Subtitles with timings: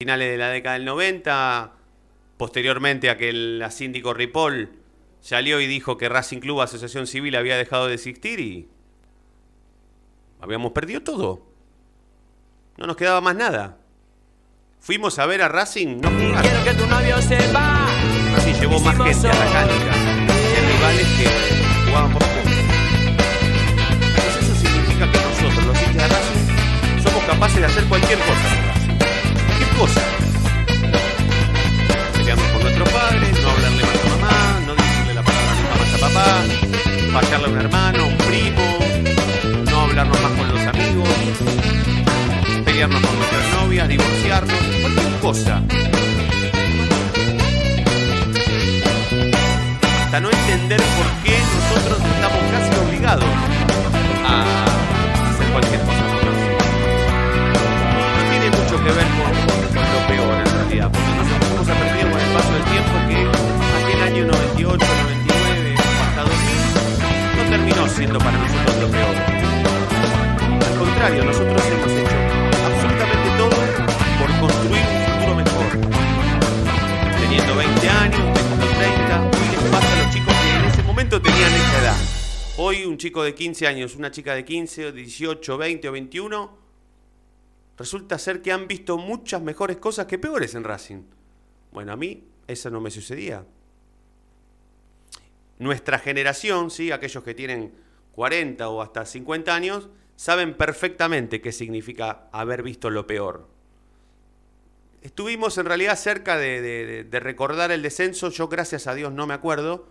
[0.00, 1.72] finales de la década del 90,
[2.38, 4.70] posteriormente a que el síndico Ripoll
[5.20, 8.70] salió y dijo que Racing Club Asociación Civil había dejado de existir y
[10.40, 11.42] habíamos perdido todo.
[12.78, 13.76] No nos quedaba más nada.
[14.78, 16.44] Fuimos a ver a Racing, no jugar.
[16.44, 17.86] Quiero que tu novio sepa.
[18.36, 19.74] Racing llevó más gente a la cancha
[20.24, 21.26] de rivales que
[21.90, 22.22] jugaban por.
[22.22, 28.69] Entonces eso significa que nosotros, los hinchas de Racing, somos capaces de hacer cualquier cosa
[29.80, 30.02] cosa.
[32.18, 35.94] Pelearnos con nuestros padres, no hablarle más a mamá, no decirle la palabra nunca más
[35.94, 36.28] a papá,
[37.14, 38.66] fallarle a un hermano, un primo,
[39.70, 41.08] no hablarnos más con los amigos,
[42.66, 45.62] pelearnos con nuestras novias, divorciarnos, cualquier cosa.
[50.04, 53.24] hasta no entender por qué nosotros estamos casi obligados
[54.26, 54.42] a
[55.30, 56.04] hacer cualquier cosa.
[58.16, 59.39] No tiene mucho que ver con
[60.00, 63.18] lo peor en realidad, porque nosotros hemos aprendido con el paso del tiempo que
[63.80, 69.14] aquel año 98, 99, hasta 2000, no terminó siendo para nosotros lo peor.
[70.70, 72.16] Al contrario, nosotros hemos hecho
[72.66, 73.56] absolutamente todo
[74.20, 75.66] por construir un futuro mejor.
[77.20, 81.20] Teniendo 20 años, teniendo 30, hoy les pasa a los chicos que en ese momento
[81.20, 81.96] tenían esa edad.
[82.56, 86.59] Hoy un chico de 15 años, una chica de 15, o 18, 20 o 21,
[87.80, 91.02] resulta ser que han visto muchas mejores cosas que peores en Racing.
[91.72, 93.46] Bueno, a mí eso no me sucedía.
[95.58, 96.92] Nuestra generación, ¿sí?
[96.92, 97.72] aquellos que tienen
[98.12, 103.48] 40 o hasta 50 años, saben perfectamente qué significa haber visto lo peor.
[105.00, 109.26] Estuvimos en realidad cerca de, de- de recordar el descenso, yo gracias a Dios no
[109.26, 109.88] me acuerdo,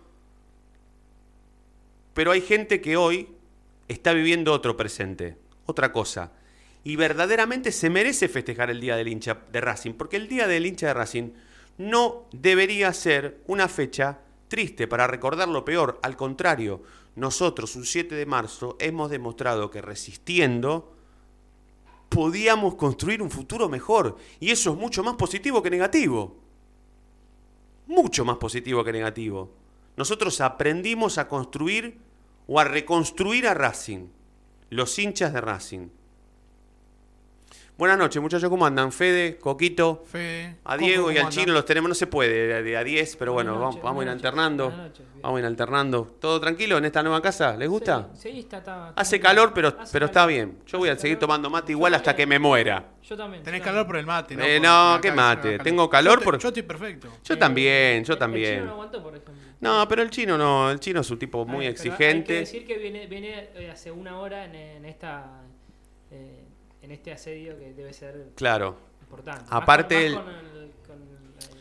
[2.14, 3.34] pero hay gente que hoy
[3.88, 6.30] está viviendo otro presente, otra cosa,
[6.84, 10.66] y verdaderamente se merece festejar el Día del hincha de Racing, porque el Día del
[10.66, 11.30] hincha de Racing
[11.78, 16.82] no debería ser una fecha triste para recordar lo peor, al contrario,
[17.16, 20.94] nosotros un 7 de marzo hemos demostrado que resistiendo
[22.08, 24.16] podíamos construir un futuro mejor.
[24.38, 26.36] Y eso es mucho más positivo que negativo.
[27.86, 29.52] Mucho más positivo que negativo.
[29.96, 31.98] Nosotros aprendimos a construir
[32.46, 34.08] o a reconstruir a Racing.
[34.70, 35.88] Los hinchas de Racing.
[37.80, 38.50] Buenas noches, muchachos.
[38.50, 38.92] ¿Cómo andan?
[38.92, 40.56] Fede, Coquito, Fede.
[40.64, 41.32] a Diego ¿cómo y al andan?
[41.32, 41.88] Chino los tenemos.
[41.88, 44.64] No se puede de- de a 10, pero bueno, vamos, a ir alternando.
[44.68, 45.06] Buenas noches.
[45.22, 46.16] Vamos a ir alternando.
[46.20, 47.56] ¿Todo tranquilo en esta nueva casa?
[47.56, 48.10] ¿Les gusta?
[48.12, 50.28] Sí, sí, está, está- Hace calor, pero, Hace pero está calor.
[50.28, 50.58] bien.
[50.66, 51.20] Yo voy a seguir calor.
[51.28, 52.42] tomando mate igual hasta que también.
[52.42, 52.84] me muera.
[53.02, 53.42] Yo también.
[53.44, 53.86] Tenés yo calor también.
[53.86, 54.44] por el mate, ¿no?
[54.44, 55.58] Eh, no, qué mate.
[55.60, 57.08] Tengo calor Yo te- por- Yo estoy perfecto.
[57.24, 58.54] Yo Eh, también, yo el- El también.
[58.56, 59.34] chino no aguantó, por ejemplo.
[59.58, 62.32] No, pero el chino no, el chino es un tipo muy pero Hay que exigente.
[62.34, 65.40] decir que viene, viene eh, hace una hora en, en esta
[66.10, 66.44] eh,
[66.82, 69.42] en este asedio que debe ser Claro, importante.
[69.44, 71.58] Más Aparte con, el- con el, con el-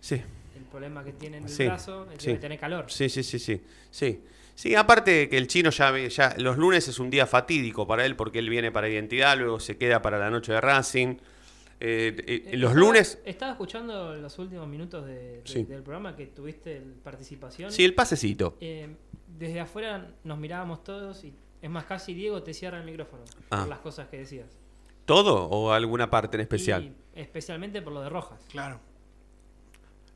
[0.00, 0.14] sí,
[0.56, 2.34] el problema que tiene en el Sí, brazo, el sí.
[2.36, 2.90] tener calor.
[2.90, 3.60] sí, sí, sí, sí,
[3.90, 4.20] sí.
[4.54, 8.14] Sí, aparte que el chino ya, ya los lunes es un día fatídico para él
[8.14, 11.16] porque él viene para identidad, luego se queda para la noche de Racing.
[11.82, 15.62] Eh, eh, los estaba- lunes, Estaba escuchando los últimos minutos de- de- Sí.
[15.64, 17.72] del programa que tuviste participación.
[17.72, 18.58] sí, el pasecito.
[18.60, 18.86] Eh,
[19.38, 21.32] desde afuera nos mirábamos todos y
[21.62, 23.60] es más, casi Diego te cierra el micrófono Ah.
[23.60, 24.48] por las cosas que decías.
[25.04, 26.84] ¿Todo o alguna parte en especial?
[26.84, 28.40] Y especialmente por lo de Rojas.
[28.50, 28.80] Claro.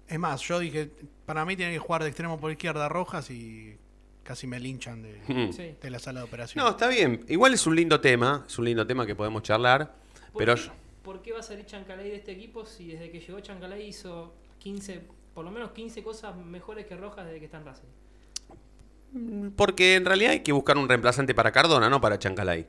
[0.07, 0.91] Es más, yo dije,
[1.27, 3.77] para mí tiene que jugar de extremo por izquierda Rojas y
[4.23, 5.81] casi me linchan de, Mm.
[5.81, 6.63] De la sala de operación.
[6.65, 7.25] No, está bien.
[7.29, 9.95] Igual es un lindo tema, es un lindo tema que podemos charlar,
[10.33, 10.73] ¿Por pero qué, yo-
[11.03, 14.35] por qué va a salir Chancalay de este equipo si desde que llegó Chancalay hizo
[14.59, 15.03] 15,
[15.35, 17.89] por lo menos 15 cosas mejores que Rojas desde que está en Racing?
[19.57, 22.67] Porque en realidad hay que buscar un reemplazante para Cardona, no para Chancalay.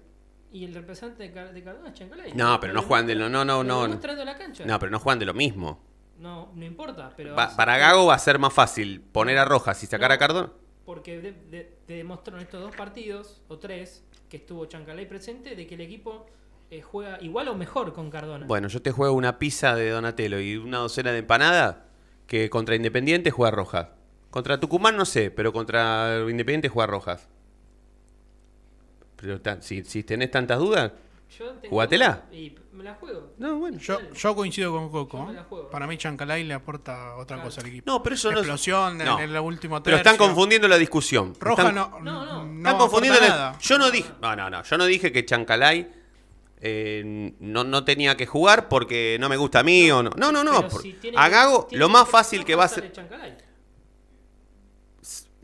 [0.51, 2.33] Y el representante de, Car- de Cardona es Chancalay.
[2.33, 3.87] No, pero no juegan de lo- no, no, no.
[3.87, 4.63] de la cancha.
[4.65, 5.83] No, pero no juegan de lo mismo.
[6.19, 7.11] No, no importa.
[7.17, 10.15] Pero Pa- para Gago va a ser más fácil poner a Rojas y sacar No.
[10.15, 10.51] a Cardona.
[10.85, 15.55] Porque de- de- te demostró en estos dos partidos, o tres, que estuvo Chancalay presente,
[15.55, 16.25] de que el equipo
[16.71, 18.45] eh, juega igual o mejor con Cardona.
[18.47, 21.85] Bueno, yo te juego una pizza de Donatello y una docena de empanada
[22.27, 23.89] que contra Independiente juega Rojas.
[24.35, 27.25] Contra Tucumán no sé, pero contra Independiente juega Rojas.
[29.15, 30.91] Pero ta- si, si tenés tantas dudas,
[31.39, 32.25] Yo tengo- ¿Jugátela?
[32.33, 33.31] Y me la juego.
[33.37, 33.77] no, bueno.
[33.79, 35.25] Yo, yo coincido con Yo Coco.
[35.27, 35.69] me la juego.
[35.69, 37.43] Para mí Chancalay le aporta otra Claro.
[37.49, 37.89] cosa al equipo.
[37.89, 39.19] No, pero eso no es- Explosión en- no.
[39.21, 41.33] en el último Pero están confundiendo la discusión.
[41.39, 42.43] Roja Están- no, No, no.
[42.45, 43.21] no Están confundiendo.
[43.21, 43.57] la- nada.
[43.59, 44.11] Yo no dije.
[44.21, 44.63] No, no, no.
[44.63, 45.89] Yo no dije que Chancalay
[46.59, 50.09] eh, no, no tenía que jugar porque no me gusta a mí o no.
[50.17, 50.57] No, no, no.
[50.57, 52.67] Pero por- si tiene a que- Gago, tiene lo que- más fácil que va a
[52.67, 52.91] sale ser.
[52.91, 53.37] Chancalay.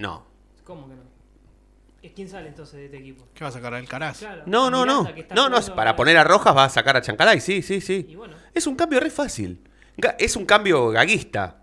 [0.01, 0.25] No.
[0.63, 1.01] ¿Cómo que no?
[2.01, 3.27] ¿Es ¿Quién sale entonces de este equipo?
[3.33, 4.19] ¿Qué va a sacar el Caraz?
[4.19, 5.07] Claro, No, no, no.
[5.35, 5.75] No, no.
[5.75, 7.39] Para poner a Rojas va a sacar a Chancalay.
[7.39, 8.15] Sí, sí, Y sí.
[8.15, 9.61] bueno, Es un cambio re fácil.
[10.17, 11.61] Es un cambio gaguista.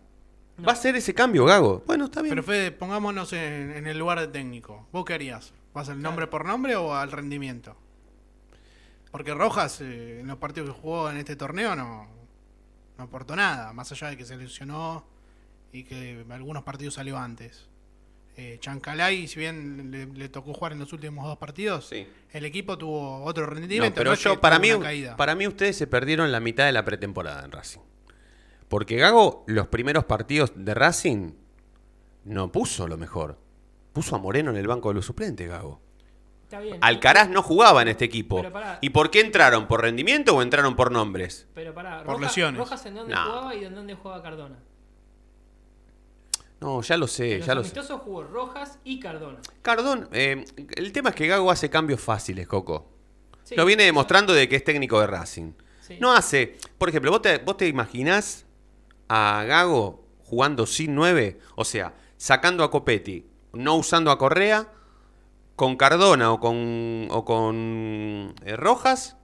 [0.56, 0.66] No.
[0.66, 1.82] Va a ser ese cambio, Gago.
[1.86, 2.30] Bueno, está bien.
[2.32, 4.86] Pero Fede, pongámonos en, en el lugar de técnico.
[4.92, 5.52] ¿Vos qué harías?
[5.74, 7.76] ¿Vas al nombre por nombre o al rendimiento?
[9.10, 12.06] Porque Rojas, eh, en los partidos que jugó en este torneo, no,
[12.96, 13.72] no aportó nada.
[13.72, 15.04] Más allá de que se lesionó
[15.72, 17.68] y que algunos partidos salió antes.
[18.40, 22.06] Eh, Chancalay, si bien le, le tocó jugar en los últimos dos partidos, Sí.
[22.30, 23.92] el equipo tuvo otro No, rendimiento.
[23.96, 24.68] pero no yo, para mí,
[25.16, 27.80] para mí ustedes se perdieron la mitad de la pretemporada en Racing.
[28.68, 31.32] Porque Gago, los primeros partidos de Racing,
[32.26, 33.40] no puso lo mejor.
[33.92, 35.80] Puso a Moreno en el banco de los suplentes, Gago.
[36.44, 36.78] Está bien.
[36.80, 38.40] Alcaraz no jugaba en este equipo.
[38.80, 39.66] ¿Y por qué entraron?
[39.66, 41.48] ¿Por rendimiento o entraron por nombres?
[41.54, 42.58] Pero pará, Por Rojas- lesiones.
[42.60, 43.24] Rojas en dónde No.
[43.24, 44.58] jugaba y en dónde jugaba Cardona.
[46.60, 47.92] No, ya lo sé, en los ya lo sé.
[48.04, 49.38] jugó Rojas y Cardona.
[49.62, 50.44] Cardón, eh,
[50.76, 52.88] el tema es que Gago hace cambios fáciles, Coco.
[53.44, 55.52] Sí, lo viene demostrando de que es técnico de Racing.
[55.80, 55.98] sí.
[56.00, 58.44] No hace, por ejemplo, ¿vos te, vos te imaginás
[59.08, 61.38] a Gago jugando sin 9?
[61.54, 64.68] O sea, sacando a Copetti, no usando a Correa,
[65.56, 69.16] con Cardona o con, o con eh, Rojas,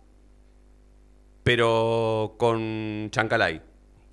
[1.43, 3.61] pero con Chancalay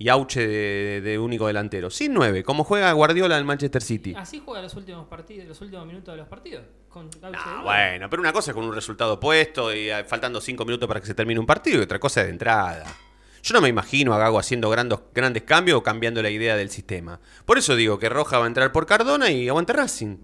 [0.02, 1.90] y Auche de, de único delantero.
[1.92, 4.14] Sin 9, como juega Guardiola en Manchester City.
[4.18, 6.64] Así juega los últimos partidos, los últimos minutos de los partidos.
[6.90, 7.64] Con de Ah, nueve.
[7.64, 11.00] bueno, pero una cosa es con un resultado puesto y eh, faltando cinco minutos para
[11.00, 12.84] que se termine un partido y otra cosa es de entrada.
[13.44, 16.70] Yo no me imagino a Gago haciendo grandes, grandes cambios o cambiando la idea del
[16.72, 17.20] sistema.
[17.46, 20.18] Por eso digo que Roja va a entrar por Cardona y aguante Racing.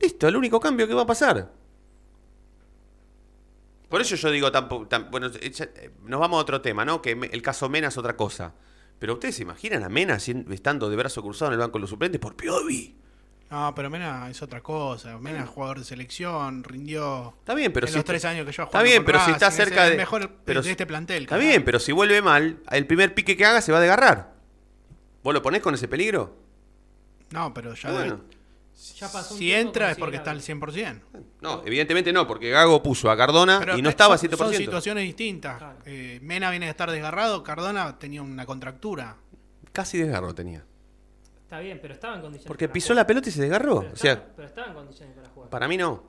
[0.00, 1.50] Listo, el único cambio que va a pasar.
[3.88, 7.00] Por eso yo digo, tampoco, tam- bueno, eh, nos vamos a otro tema, ¿no?
[7.00, 8.52] Que el caso Mena es otra cosa.
[8.98, 11.90] Pero ustedes se imaginan a Mena estando de brazo cruzado en el banco de los
[11.90, 12.96] suplentes por Piovi.
[13.50, 15.18] No, pero Mena es otra cosa.
[15.18, 18.52] Mena es jugador de selección, rindió Está bien, pero en si los tres años que
[18.52, 21.22] yo Está bien, pero si está cerca de mejor pero de este plantel.
[21.22, 24.34] Está bien, pero si vuelve mal, el primer pique que haga se va a desgarrar.
[25.22, 26.36] ¿Vos lo ponés con ese peligro?
[27.30, 28.20] No, pero ya Bueno.
[28.98, 31.00] Ya pasó un si entra es porque está al 100%.
[31.40, 34.36] No, evidentemente no, porque Gago puso a Cardona Pero y no estaba a son- 100%.
[34.36, 35.58] Son situaciones distintas.
[35.58, 35.78] Claro.
[35.84, 39.16] Eh, Mena viene de estar desgarrado, Cardona tenía una contractura.
[39.72, 40.64] Casi desgarro tenía.
[41.42, 42.46] Está bien, pero estaba en condiciones.
[42.46, 42.96] Porque para pisó jugar.
[42.96, 43.80] la pelota y se desgarró.
[43.80, 45.50] Pero O sea, estaba, pero estaba en condiciones para jugar.
[45.50, 46.02] para mí no.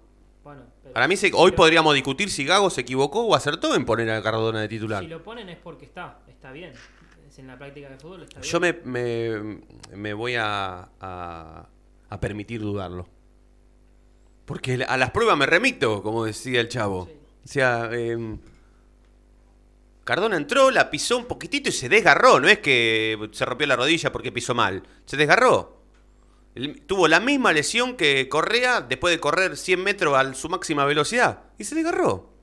[0.44, 3.86] Bueno, pero Para mí se- hoy podríamos discutir si Gago se equivocó o acertó en
[3.86, 5.02] poner a Cardona de titular.
[5.04, 6.74] Si lo ponen es porque está, está bien.
[7.28, 8.52] Es en la práctica de fútbol está bien.
[8.52, 9.62] Yo me, me-
[9.96, 11.68] me voy a, a-
[12.10, 13.08] a permitir dudarlo.
[14.46, 17.06] Porque a las pruebas me remito, como decía el chavo.
[17.06, 17.14] Sí.
[17.46, 18.40] O sea, em,
[20.04, 22.40] Cardona entró, la pisó un poquitito y se desgarró.
[22.40, 24.82] No es que se rompió la rodilla porque pisó mal.
[25.06, 25.78] Se desgarró.
[26.88, 31.44] Tuvo la misma lesión que Correa después de correr 100 metros a su máxima velocidad.
[31.60, 32.39] Y se desgarró.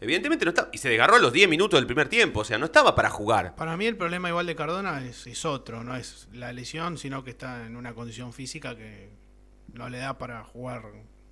[0.00, 0.68] Evidentemente no estaba.
[0.72, 2.40] Y se desgarró a los 10 minutos del primer tiempo.
[2.40, 3.54] O sea, no estaba para jugar.
[3.56, 7.22] Para mí el problema igual de Cardona es, es otro, no es la lesión, sino
[7.24, 9.10] que está en una condición física que
[9.74, 10.82] no le da para jugar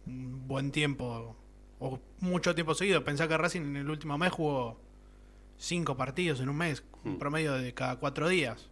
[0.06, 1.36] un buen tiempo
[1.80, 3.04] o mucho tiempo seguido.
[3.04, 4.80] Pensá que Racing en el último mes jugó
[5.56, 7.18] cinco partidos en un mes, un Mm.
[7.18, 8.68] promedio de cada cuatro días.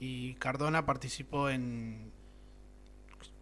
[0.00, 2.12] Y Cardona participó en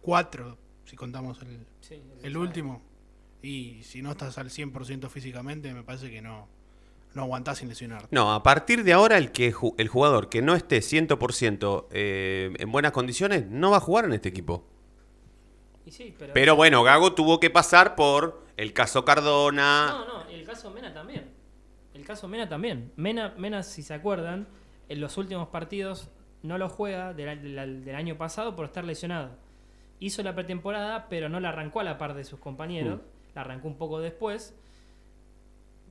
[0.01, 2.37] cuatro, si contamos el, Sí, el sabe.
[2.37, 2.81] último.
[3.47, 6.47] Y si no estás al 100% físicamente, me parece que no,
[7.13, 8.07] no aguantás sin lesionarte.
[8.11, 12.53] No, a partir de ahora el, que ju- el jugador que no esté 100% eh,
[12.57, 14.67] en buenas condiciones no va a jugar en este equipo.
[15.85, 19.87] Y sí, pero, Pero bueno, Gago tuvo que pasar por el caso Cardona.
[19.91, 21.31] No, no, el caso Mena también.
[21.93, 22.91] El caso Mena también.
[22.97, 24.47] Mena, Mena, si se acuerdan,
[24.89, 26.09] en los últimos partidos
[26.43, 29.37] no lo juega del, del- del año pasado por estar lesionado.
[29.99, 32.99] Hizo la pretemporada, pero no la arrancó a la par de sus compañeros.
[33.37, 34.55] La arrancó un poco después.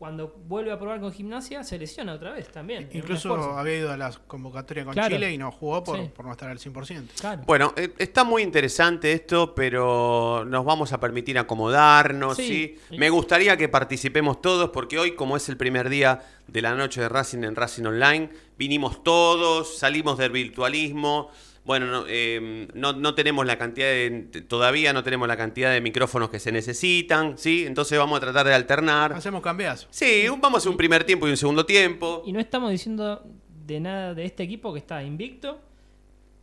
[0.00, 2.88] Cuando vuelve a probar con gimnasia, se lesiona otra vez también.
[2.92, 5.14] Incluso había ido a las convocatorias con Claro.
[5.14, 6.10] Chile y no jugó por, Sí.
[6.14, 7.12] por no estar al 100%.
[7.20, 7.42] Claro.
[7.46, 12.76] Bueno, eh, está muy interesante esto, pero nos vamos a permitir acomodarnos, ¿sí?
[12.90, 12.98] Sí.
[12.98, 17.00] Me gustaría que participemos todos, porque hoy, como es el primer día de la noche
[17.00, 21.30] de Racing en Racing Online, vinimos todos, salimos del virtualismo.
[21.66, 25.80] Bueno, no, eh, no, no tenemos la cantidad de, todavía no tenemos la cantidad de
[25.80, 27.66] micrófonos que se necesitan, ¿sí?
[27.66, 29.12] Entonces vamos a tratar de alternar.
[29.12, 29.88] Hacemos cambiazo.
[29.90, 32.23] Sí, un- vamos a hacer un primer tiempo y un segundo tiempo.
[32.25, 33.23] Y no estamos diciendo
[33.66, 35.58] de nada de este equipo que está invicto,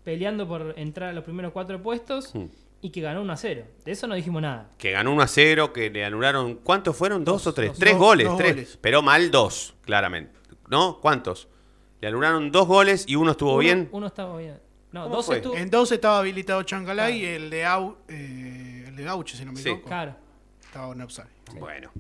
[0.04, 2.48] peleando por entrar a los primeros cuatro puestos Hmm.
[2.82, 3.64] y que ganó 1 a 0.
[3.86, 4.72] De eso no dijimos nada.
[4.78, 6.56] Que ganó 1 a 0, que le anularon.
[6.56, 7.24] ¿Cuántos fueron?
[7.24, 7.70] ¿Dos, Dos, o tres?
[7.70, 7.80] dos.
[7.80, 8.52] tres Dos- goles, dos tres.
[8.56, 8.78] goles.
[8.82, 10.38] Pero mal dos, claramente.
[10.70, 11.00] ¿No?
[11.00, 11.48] ¿Cuántos?
[12.02, 13.88] Le anularon dos goles y uno estuvo Uno- bien.
[13.94, 14.60] Uno estaba bien.
[15.56, 17.34] En 12 estaba habilitado Chancalay Claro.
[17.34, 19.68] y el de, Au, eh, el de Gauche, si no me Sí.
[19.70, 20.16] equivoco, Claro.
[20.64, 21.28] estaba en.
[21.60, 21.92] Bueno.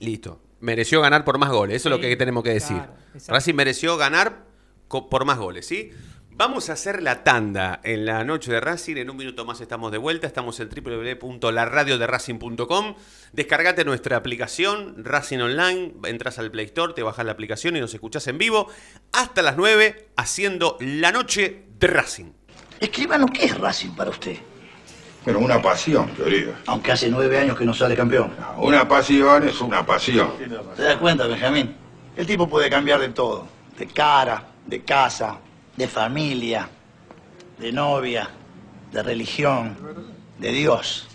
[0.00, 0.40] Listo.
[0.60, 1.76] mereció ganar por más goles.
[1.76, 2.76] Eso es lo que tenemos que decir.
[2.76, 2.92] claro.
[3.28, 4.44] Racing mereció ganar
[4.88, 5.90] por más goles, ¿sí?
[6.32, 8.96] Vamos a hacer la tanda en la noche de Racing.
[8.96, 10.26] En un minuto más estamos de vuelta.
[10.26, 12.94] Estamos en www.laradioderacing.com.
[13.32, 15.92] Descargate nuestra aplicación Racing Online.
[16.04, 18.68] Entras al Play Store, te bajas la aplicación y nos escuchás en vivo
[19.12, 22.26] hasta las 9 haciendo la noche de Racing.
[22.78, 24.36] Escribano, ¿qué es Racing para usted?
[25.24, 26.52] Pero una pasión, querido.
[26.66, 28.32] Aunque hace nueve años que no sale campeón.
[28.58, 30.30] Una pasión es una pasión.
[30.76, 31.74] ¿Te das cuenta, Benjamín?
[32.16, 33.46] El tipo puede cambiar de todo.
[33.78, 35.38] De cara, de casa,
[35.76, 36.68] de familia,
[37.58, 38.28] de novia,
[38.92, 39.76] de religión,
[40.38, 41.08] de Dios.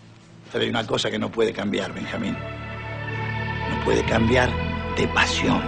[0.51, 2.35] Pero hay una cosa que no puede cambiar, Benjamín.
[3.69, 4.49] No puede cambiar
[4.97, 5.61] de pasión.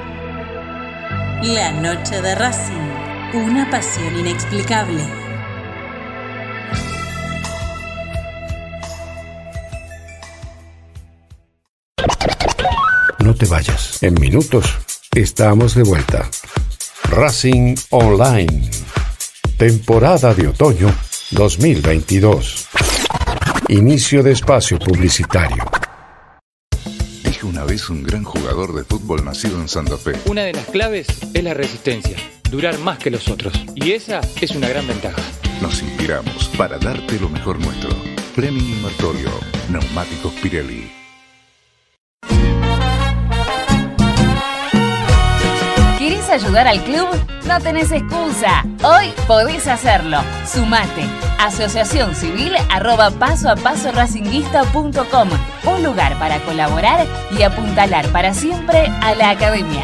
[1.44, 2.97] La noche de Racing.
[3.34, 5.04] Una pasión inexplicable.
[13.20, 14.02] No te vayas.
[14.02, 14.74] En minutos
[15.14, 16.30] estamos de vuelta.
[17.10, 18.72] Racing Online.
[19.58, 20.96] Temporada de otoño
[21.32, 22.70] 2022.
[23.68, 25.66] Inicio de espacio publicitario.
[27.26, 30.14] Dijo una vez un gran jugador de fútbol nacido en Santa Fe.
[30.26, 32.16] Una de las claves es la resistencia,
[32.50, 33.54] durar más que los otros.
[33.76, 35.22] Y esa es una gran ventaja.
[35.62, 37.90] Nos inspiramos para darte lo mejor nuestro.
[38.36, 39.32] Fleming Invertorio,
[39.70, 40.92] Neumáticos Pirelli.
[45.98, 47.08] ¿Querés ayudar al club?
[47.48, 48.64] No tenés excusa.
[48.84, 50.20] Hoy podés hacerlo.
[50.46, 51.06] Sumate.
[51.40, 55.30] Asociación Civil arroba paso a paso racinguista.com.
[55.66, 59.84] Un lugar para colaborar y apuntalar para siempre a la academia.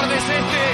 [0.00, 0.69] ¿Saben qué acorde es este?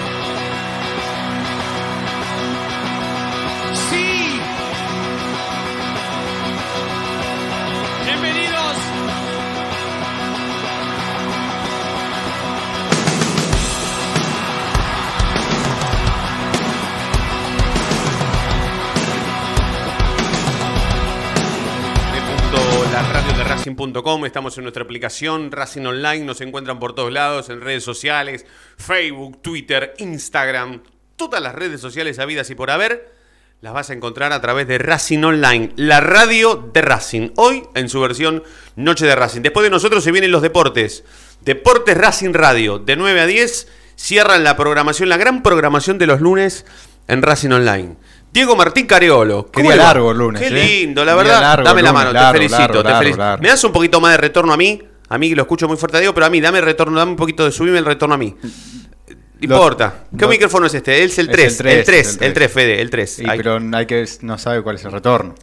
[24.26, 25.52] Estamos en nuestra aplicación.
[25.52, 30.82] Racing Online, nos encuentran por todos lados, en redes sociales, Facebook, Twitter, Instagram,
[31.16, 33.12] todas las redes sociales habidas y por haber,
[33.60, 37.88] las vas a encontrar a través de Racing Online, la radio de Racing, hoy en
[37.88, 38.42] su versión
[38.76, 39.42] Noche de Racing.
[39.42, 41.04] Después de nosotros se vienen los deportes,
[41.42, 46.20] Deportes Racing Radio, de 9 a 10, cierran la programación, la gran programación de los
[46.20, 46.64] lunes
[47.08, 47.96] en Racing Online.
[48.36, 49.50] Diego Martín Careolo.
[49.50, 50.80] Qué largo el lunes, Qué ¿eh?
[50.82, 51.40] lindo, la verdad.
[51.40, 53.38] largo dame la mano, largo, te felicito, largo, te felicito.
[53.40, 54.82] ¿Me das un poquito más de retorno a mí?
[55.08, 57.16] A mí lo escucho muy fuerte a Diego, pero a mí, dame retorno, dame un
[57.16, 58.36] poquito de subirme el retorno a mí.
[58.42, 60.04] No importa.
[60.18, 61.02] ¿Qué micrófono es este?
[61.02, 63.10] Es el 3, el 3, el 3, Fede, el 3.
[63.10, 65.34] Sí, pero hay que no sabe cuál es el retorno.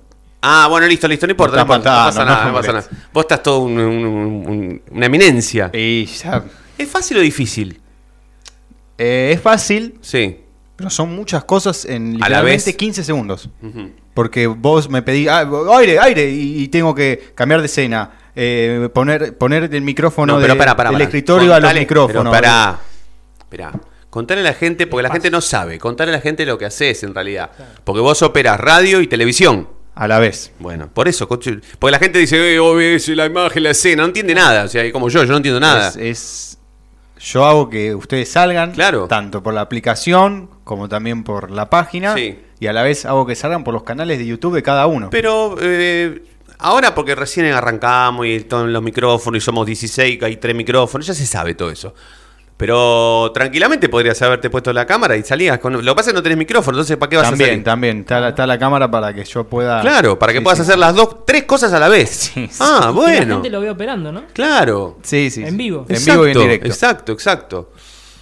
[0.43, 2.87] Ah, bueno, listo, listo, no importa, no, Está importa, no pasa nada, no pasa nada.
[3.11, 5.71] Vos estás todo un- un- un- un- una eminencia.
[5.73, 6.43] Y ya.
[6.77, 7.79] ¿Es fácil o difícil?
[8.99, 10.42] Eh, es fácil, Sí.
[10.83, 12.75] Pero son muchas cosas en A la literalmente vez.
[12.77, 13.49] 15 segundos.
[14.13, 19.37] Porque vos me pedís, ah, aire, aire, y, tengo que cambiar de escena, eh, poner,
[19.37, 22.23] poner el micrófono No, pero de- del escritorio a los micrófonos.
[22.23, 22.79] Pero pará.
[23.39, 23.71] Esperá.
[24.09, 25.79] Contale a la gente, porque la gente no sabe.
[25.79, 27.49] Contale a la gente lo que haces en realidad.
[27.83, 29.67] Porque vos operas radio y televisión.
[29.95, 30.51] A la vez.
[30.59, 31.27] Bueno, por eso.
[31.27, 31.59] Porque
[31.91, 34.01] la gente dice, eh, ves la imagen, la escena.
[34.03, 34.63] No entiende nada.
[34.65, 35.89] O sea, como yo, yo no entiendo nada.
[35.89, 36.57] Es, es-
[37.23, 39.07] yo hago que ustedes salgan, Claro.
[39.07, 42.37] tanto por la aplicación como también por la página, Sí.
[42.59, 45.09] y a la vez hago que salgan por los canales de YouTube de cada uno.
[45.09, 46.23] Pero eh,
[46.59, 51.07] ahora porque recién arrancamos y todos los micrófonos y somos 16, que hay tres micrófonos,
[51.07, 51.93] ya se sabe todo eso.
[52.65, 55.73] Pero tranquilamente podrías haberte puesto la cámara y salías con...
[55.73, 57.63] Lo que pasa es que no tenés micrófono, entonces ¿para qué vas a también, salir?
[57.65, 59.81] también, está la, está la cámara para que yo pueda...
[59.81, 60.79] Claro, para que Sí, puedas sí, hacer sí.
[60.79, 62.31] las dos, tres cosas a la vez.
[62.37, 63.33] Ah, Y que La bueno.
[63.35, 64.23] gente lo ve operando, ¿no?
[64.31, 64.97] Claro.
[65.03, 65.41] Sí, sí.
[65.43, 65.55] En sí.
[65.57, 65.85] vivo.
[65.89, 66.67] En vivo y en directo.
[66.67, 67.71] Exacto, exacto.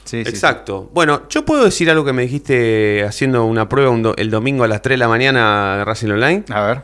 [0.06, 0.90] Sí, sí, Exacto.
[0.92, 4.64] Bueno, yo puedo decir algo que me dijiste haciendo una prueba un do- el domingo
[4.64, 6.44] a las 3 de la mañana de Racing Online.
[6.48, 6.54] sí.
[6.54, 6.82] A ver.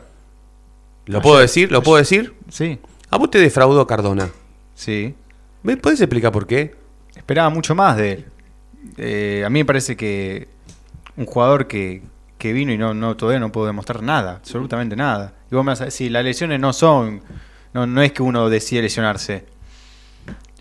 [1.06, 1.72] ¿Lo puedo decir?
[1.72, 2.34] ¿Lo puedo decir?
[2.50, 2.78] Sí,
[3.10, 4.28] A vos te defraudó Cardona.
[4.76, 5.14] sí.
[5.64, 6.76] ¿Me puedes explicar por qué?
[7.28, 8.24] Esperaba mucho más de él.
[8.96, 10.48] Eh, a mí me parece que
[11.14, 12.00] un jugador que,
[12.38, 15.34] que vino y no, no todavía no pudo demostrar nada, absolutamente nada.
[15.52, 17.20] Y vos me vas a decir, las lesiones no son,
[17.74, 19.44] no, no es que uno decide lesionarse.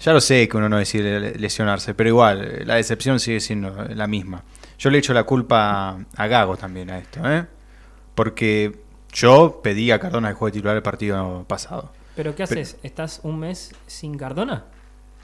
[0.02, 3.86] Ya lo sé que uno no decide le- lesionarse, pero igual, la decepción sigue siendo
[3.86, 4.44] la misma.
[4.78, 7.46] Yo le echo la culpa a Gago también a esto, ¿eh?
[8.14, 8.78] Porque
[9.14, 11.94] yo pedí a Cardona que juegue titular el partido pasado.
[12.18, 12.76] ¿Pero qué haces?
[12.84, 14.66] ¿Estás un mes sin Cardona?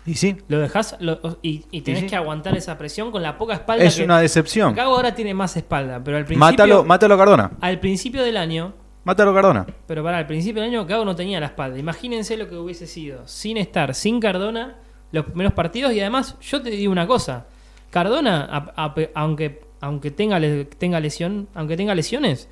[0.05, 0.97] Y sí, ¿Lo dejas
[1.41, 2.07] y, y tenés sí.
[2.07, 4.03] que aguantar esa presión con la poca espalda es que...
[4.03, 4.75] una decepción.
[4.75, 6.45] Gago ahora tiene más espalda, pero al principio...
[6.51, 7.51] Mátalo, mátalo Cardona.
[7.61, 8.73] Al principio del año,
[9.05, 9.65] Mátalo Cardona.
[9.87, 11.77] pero para al principio del año Gago no tenía la espalda.
[11.79, 14.75] Imagínense lo que hubiese sido sin estar, sin Cardona,
[15.13, 15.93] los primeros partidos.
[15.93, 17.45] Y además, yo te digo una cosa.
[17.89, 22.49] Cardona, a- a- aunque, aunque tenga, le- tenga lesión, aunque tenga lesiones,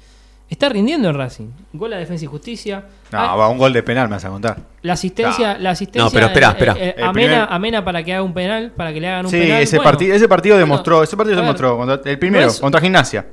[0.52, 1.48] está rindiendo en Racing.
[1.74, 2.86] Gol a defensa y justicia.
[3.12, 4.58] No, Ah, va un gol de penal, me vas a contar.
[4.84, 6.74] La asistencia, la asistencia No, pero espera, eh, espera.
[6.78, 9.32] eh, El amena, primer- amena para que haga un penal, para que le hagan un
[9.32, 9.62] Sí, penal.
[9.62, 12.46] ese, Bueno, partido ese partido bueno, demostró, ese partido se ver, demostró, contra- el primero,
[12.46, 13.26] no es- contra Gimnasia.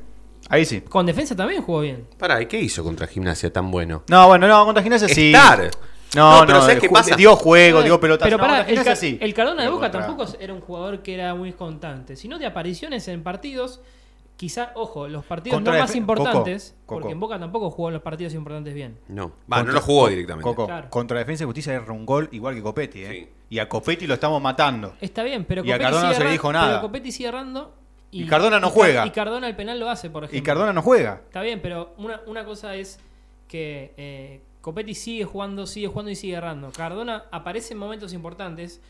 [0.49, 0.81] Ahí sí.
[0.81, 2.07] Con defensa también jugó bien.
[2.17, 4.03] Pará, ¿y qué hizo contra Gimnasia tan bueno?
[4.09, 5.27] No, bueno, no, contra Gimnasia sí.
[5.35, 5.71] Estar.
[6.17, 7.15] No, No, pero no, ¿sabes eh, qué pasa?
[7.17, 8.25] Dio juego, dio pelota.
[8.25, 9.19] Pero no, el, Gimnasia Ca- sí.
[9.21, 13.07] el Cardona de Boca tampoco era un jugador que era muy constante, sino de apariciones
[13.09, 13.81] en partidos.
[14.39, 18.01] Quizá, ojo, los partidos Contra no más importantes, Coco, porque en Boca tampoco jugó los
[18.03, 18.97] partidos importantes bien.
[19.09, 19.33] No.
[19.53, 20.45] Va, no lo jugó directamente.
[20.45, 20.89] Coco, Claro.
[20.91, 23.11] contra Defensa y Justicia erra un gol igual que Copetti, ¿eh?
[23.11, 23.29] Sí.
[23.51, 24.95] Y a Copetti lo estamos matando.
[25.01, 26.69] Está bien, pero Y a Copetti Cardona no sigue se le dijo nada.
[26.69, 27.75] Pero Copetti sigue errando.
[28.13, 29.05] Y Cardona no juega.
[29.07, 30.39] Y Cardona el penal lo hace, por ejemplo.
[30.39, 31.23] Y Cardona no juega.
[31.25, 33.01] Está bien, pero una, una cosa es
[33.49, 36.71] que eh, Copetti sigue jugando, sigue jugando y sigue errando.
[36.71, 38.81] Cardona aparece en momentos importantes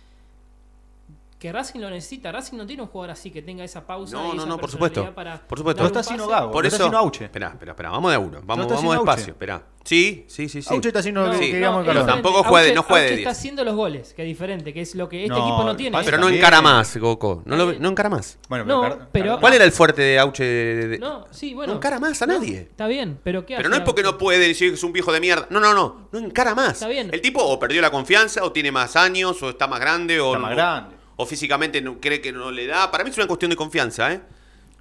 [1.38, 2.32] que Racing lo necesita.
[2.32, 4.16] Racing no tiene un jugador así que tenga esa pausa.
[4.16, 5.14] No, y no, esa no, por supuesto.
[5.14, 5.82] Para Por supuesto.
[5.82, 6.16] Lo está pase.
[6.16, 6.50] Gago.
[6.50, 6.76] Por Lo eso.
[6.76, 7.24] está haciendo Auche.
[7.26, 7.90] Espera, espera, espera.
[7.90, 8.40] Vamos de a uno.
[8.44, 9.22] Vamos, está vamos despacio.
[9.22, 9.30] Auche.
[9.30, 9.62] Espera.
[9.84, 10.74] Sí, sí, sí, sí.
[10.74, 13.38] Auche está haciendo lo que No, pero tampoco Auche- juegue- no juegue Auche está 10.
[13.38, 15.98] haciendo los goles, que es diferente, que es lo que este No, equipo no tiene.
[16.04, 17.42] Pero no encara más, Goku.
[17.46, 18.38] No, lo, no encara más.
[18.48, 20.44] Bueno, No, pero- Cardona- ¿Cuál era el fuerte de Auche?
[20.44, 21.72] de- de- No, sí, bueno.
[21.72, 22.58] No encara más a No, nadie.
[22.62, 24.92] Está bien, pero ¿qué Pero hace no es porque no puede decir que es un
[24.92, 25.46] viejo de mierda.
[25.50, 26.08] No, no, no.
[26.12, 26.72] No encara más.
[26.72, 27.08] Está bien.
[27.12, 30.26] El tipo o perdió la confianza, o tiene más años, o está más grande, o,
[30.34, 30.96] Está más grande.
[31.18, 32.90] O físicamente no, cree que no le da.
[32.90, 34.20] Para mí es una cuestión de confianza, ¿eh?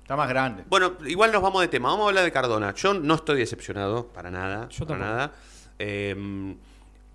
[0.02, 0.64] Está más grande.
[0.70, 1.90] Bueno, igual nos vamos de tema.
[1.90, 2.74] Vamos a hablar de Cardona.
[2.76, 4.70] Yo no estoy decepcionado, para nada.
[4.70, 5.32] Yo para nada.
[5.80, 6.56] Eh,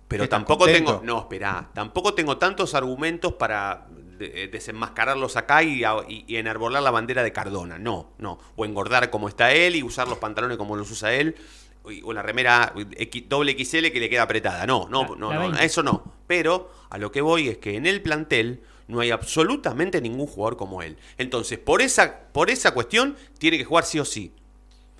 [0.07, 0.99] pero ¿Estás tampoco contento?
[0.99, 1.03] tengo.
[1.05, 1.69] No, esperá.
[1.73, 6.91] Tampoco tengo tantos argumentos para de- eh, desenmascararlos acá y, a- y- y enarbolar la
[6.91, 7.79] bandera de Cardona.
[7.79, 8.37] No, no.
[8.55, 11.35] O engordar como está él y usar los pantalones como los usa él.
[12.03, 14.65] O la remera X- doble XL que le queda apretada.
[14.67, 15.65] No, no, La- no, la no, 20.
[15.65, 16.03] eso no.
[16.27, 20.57] Pero a lo que voy es que en el plantel no hay absolutamente ningún jugador
[20.57, 20.97] como él.
[21.17, 24.33] Entonces, por esa, por esa cuestión, tiene que jugar sí o sí.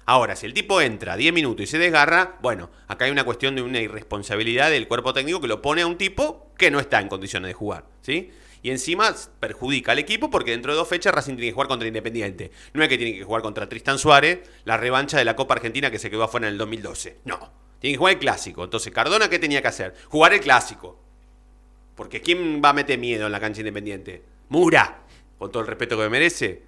[0.05, 3.55] Ahora, si el tipo entra 10 minutos y se desgarra, bueno, acá hay una cuestión
[3.55, 6.99] de una irresponsabilidad del cuerpo técnico que lo pone a un tipo que no está
[6.99, 8.31] en condiciones de jugar, ¿sí?
[8.61, 11.87] Y encima perjudica al equipo porque dentro de dos fechas Racing tiene que jugar contra
[11.87, 12.51] Independiente.
[12.73, 15.91] No es que tiene que jugar contra Tristan Suárez, la revancha de la Copa Argentina
[15.91, 17.19] que se quedó afuera en el 2012.
[17.25, 18.63] No, tiene que jugar el clásico.
[18.63, 19.93] Entonces, Cardona, ¿qué tenía que hacer?
[20.07, 21.02] Jugar el clásico.
[21.95, 24.23] Porque ¿quién va a meter miedo en la cancha Independiente?
[24.49, 25.01] Mura,
[25.37, 26.63] con todo el respeto que me merece.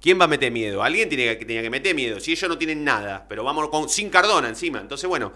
[0.00, 0.82] ¿Quién va a meter miedo?
[0.82, 2.18] Alguien tiene que, tenía que meter miedo.
[2.20, 4.80] Si ellos no tienen nada, pero vamos con, sin Cardona encima.
[4.80, 5.32] Entonces, bueno.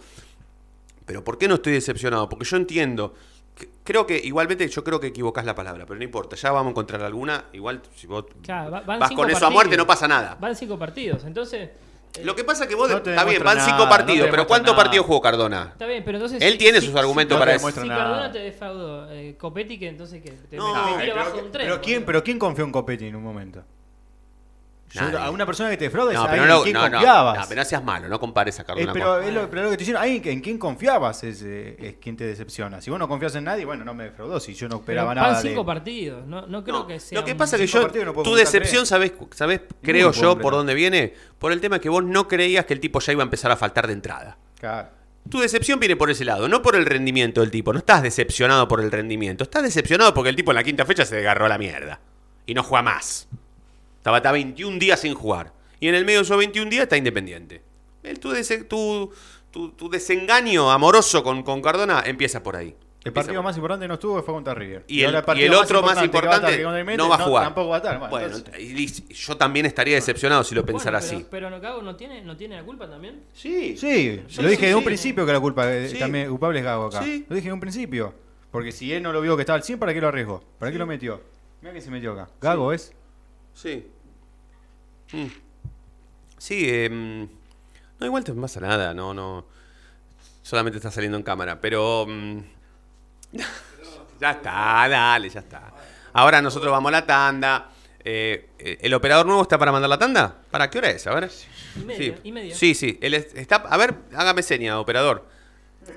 [1.04, 2.28] Pero ¿por qué no estoy decepcionado?
[2.28, 3.14] Porque yo entiendo.
[3.54, 6.34] que- Creo que, igualmente, yo creo que equivocás la palabra, pero no importa.
[6.36, 7.44] Ya vamos a encontrar alguna.
[7.52, 10.36] Igual, si vos Claro, vas con eso a muerte, no pasa nada.
[10.40, 11.70] Van cinco partidos, entonces.
[12.22, 12.88] Lo que pasa es que vos.
[12.88, 15.70] No te está bien, van cinco nada, partidos, pero ¿cuántos partidos jugó Cardona?
[15.72, 16.40] Está bien, pero entonces.
[16.40, 17.70] Él si- tiene si- sus argumentos si- para eso.
[17.72, 18.04] Si nada.
[18.04, 21.16] Cardona te defraudó, eh, Copetti, que entonces que te No, me- me ay, tira pero,
[21.16, 21.66] bajo un tren.
[21.66, 23.64] pero quién, pero quién confió en Copetti en un momento?
[24.94, 27.38] Yo- a una persona que te defrauda es No, pero no, en quién no, confiabas.
[27.40, 29.62] no, pero no seas malo, no compares a Eh, Cardona pero, con- es lo, pero
[29.64, 32.80] lo que te dicen, alguien en quien confiabas es, eh, es quien te decepciona.
[32.80, 34.38] Si vos no confías en nadie, bueno, no me defraudó.
[34.40, 37.00] Si yo no Pero esperaba van nada de cinco partidos, no, no creo No, que
[37.00, 37.18] sea.
[37.18, 37.88] Lo que un- pasa es que yo,
[38.22, 38.86] tu decepción.
[38.86, 39.12] ¿sabes?
[39.32, 39.62] ¿sabes?
[39.82, 41.14] Creo yo por dónde viene.
[41.38, 43.56] Por el tema que vos no creías que el tipo ya iba a empezar a
[43.56, 44.38] faltar de entrada.
[44.60, 44.88] Claro.
[45.28, 47.72] Tu decepción viene por ese lado, no por el rendimiento del tipo.
[47.72, 49.44] No estás decepcionado por el rendimiento.
[49.44, 51.98] Estás decepcionado porque el tipo en la quinta fecha se desgarró a la mierda.
[52.46, 53.26] Y no juega más.
[54.04, 55.54] Estaba hasta 21 días sin jugar.
[55.80, 57.62] Y en el medio de esos 21 días está independiente.
[58.02, 59.10] El, tu, dese- tu,
[59.50, 62.76] tu- tu desengaño amoroso con, con Cardona empieza por ahí.
[63.02, 64.84] El partido más importante no estuvo, fue contra River.
[64.88, 66.62] Y el, ahora y el otro más importante
[66.98, 67.44] no va a jugar.
[67.44, 67.98] tampoco va a estar.
[67.98, 71.26] Bueno, Bueno, entonces- y- y yo también estaría decepcionado si lo Bueno, pensara pero, así.
[71.30, 73.22] Pero Nocago no tiene, no tiene la culpa también.
[73.32, 73.74] Sí.
[73.78, 74.84] Sí, Sí, lo dije sí, de un sí.
[74.84, 75.98] principio que la culpa eh, Sí.
[75.98, 77.02] también culpable es Gago acá.
[77.02, 77.24] Sí.
[77.26, 78.12] Lo dije de un principio.
[78.50, 80.44] Porque si él no lo vio que estaba al 100, ¿para qué lo arriesgó?
[80.58, 81.22] ¿Para qué lo metió?
[81.62, 82.28] Mira que se metió acá.
[82.42, 82.92] Gago es.
[83.54, 83.86] Sí.
[85.14, 85.26] Mm.
[86.38, 87.28] Sí, em,
[88.00, 89.46] no, igual no pasa nada, no, no.
[90.42, 92.06] Solamente está saliendo en cámara, pero.
[92.08, 92.38] mm,
[94.20, 95.72] ya está, dale, ya está.
[96.12, 97.70] Ahora nosotros vamos a la tanda.
[98.06, 100.36] Eh, eh, ¿El operador nuevo está para mandar la tanda?
[100.50, 101.06] ¿Para qué hora es?
[101.06, 101.30] A ver.
[101.76, 102.20] Y media, sí.
[102.24, 102.54] y media.
[102.54, 102.98] Sí, sí.
[103.00, 105.26] Él es- está, a ver, hágame seña, operador.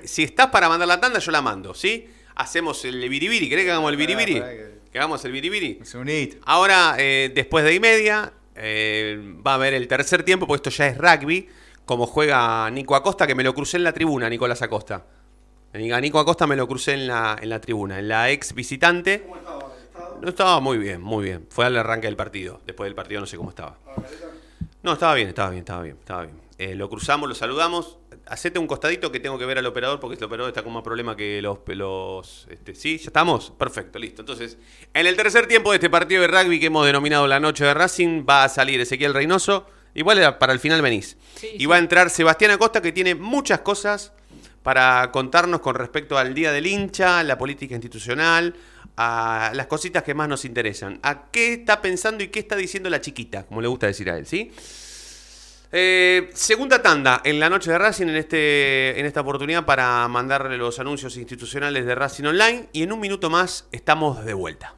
[0.04, 2.08] Si estás para mandar la tanda, yo la mando, ¿sí?
[2.34, 3.48] Hacemos el biribiri.
[3.48, 4.34] ¿Querés que hagamos el biribiri?
[4.34, 5.80] que- hagamos el biribiri.
[6.46, 10.70] Ahora, eh, después de y media, eh, va a haber el tercer tiempo, porque esto
[10.70, 11.48] ya es rugby,
[11.84, 15.04] como juega Nico Acosta, que me lo crucé en la tribuna, Nicolás Acosta.
[15.72, 19.26] A Nico Acosta me lo crucé en la, en la tribuna, en la ex visitante.
[20.20, 21.46] No estaba muy bien, muy bien.
[21.50, 22.60] Fue al arranque del partido.
[22.66, 23.76] Después del partido no sé cómo estaba.
[24.82, 26.36] No, estaba bien, estaba bien, estaba bien, estaba bien.
[26.58, 27.98] Eh, lo cruzamos, lo saludamos.
[28.28, 30.82] Hacete un costadito que tengo que ver al operador porque el operador está con más
[30.82, 31.58] problema que los...
[31.66, 32.98] los este, ¿Sí?
[32.98, 33.50] ¿Ya estamos?
[33.50, 34.22] Perfecto, listo.
[34.22, 34.58] Entonces,
[34.94, 37.74] en el tercer tiempo de este partido de rugby que hemos denominado la noche de
[37.74, 39.66] Racing, va a salir Ezequiel Reynoso.
[39.94, 41.16] Igual para el final venís.
[41.42, 44.12] y va a entrar Sebastián Acosta que tiene muchas cosas
[44.62, 48.54] para contarnos con respecto al Día del Hincha, la política institucional,
[48.96, 50.98] a las cositas que más nos interesan.
[51.02, 54.18] A qué está pensando y qué está diciendo la chiquita, como le gusta decir a
[54.18, 54.52] él, ¿sí?
[55.70, 60.56] Eh, segunda tanda en la noche de Racing en, este, en esta oportunidad para mandarle
[60.56, 64.74] los anuncios institucionales de Racing Online y en un minuto más estamos de vuelta.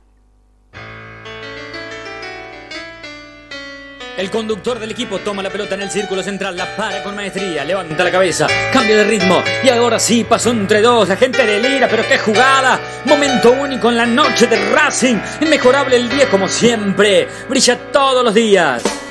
[4.17, 7.65] El conductor del equipo toma la pelota en el círculo central, la para con maestría,
[7.65, 11.09] levanta la cabeza, cambia de ritmo y ahora sí pasó entre dos.
[11.09, 12.79] La gente delira, pero qué jugada.
[13.07, 15.17] Momento único en la noche de Racing.
[15.41, 17.29] Inmejorable el día como siempre.
[17.49, 19.10] Brilla todos los días.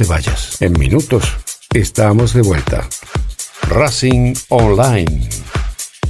[0.00, 0.62] Te vayas.
[0.62, 1.36] En minutos
[1.74, 2.88] estamos de vuelta.
[3.68, 5.28] Racing Online.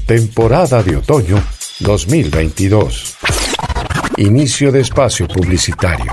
[0.07, 1.43] Temporada de otoño
[1.81, 3.17] 2022.
[4.19, 6.13] Inicio de espacio publicitario.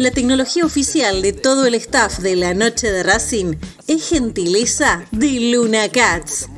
[0.00, 5.52] La tecnología oficial de todo el staff de la Noche de Racing es gentileza de
[5.52, 6.48] Luna Cats.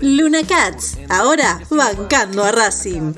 [0.00, 3.12] Luna Cats, ahora bancando a Racing.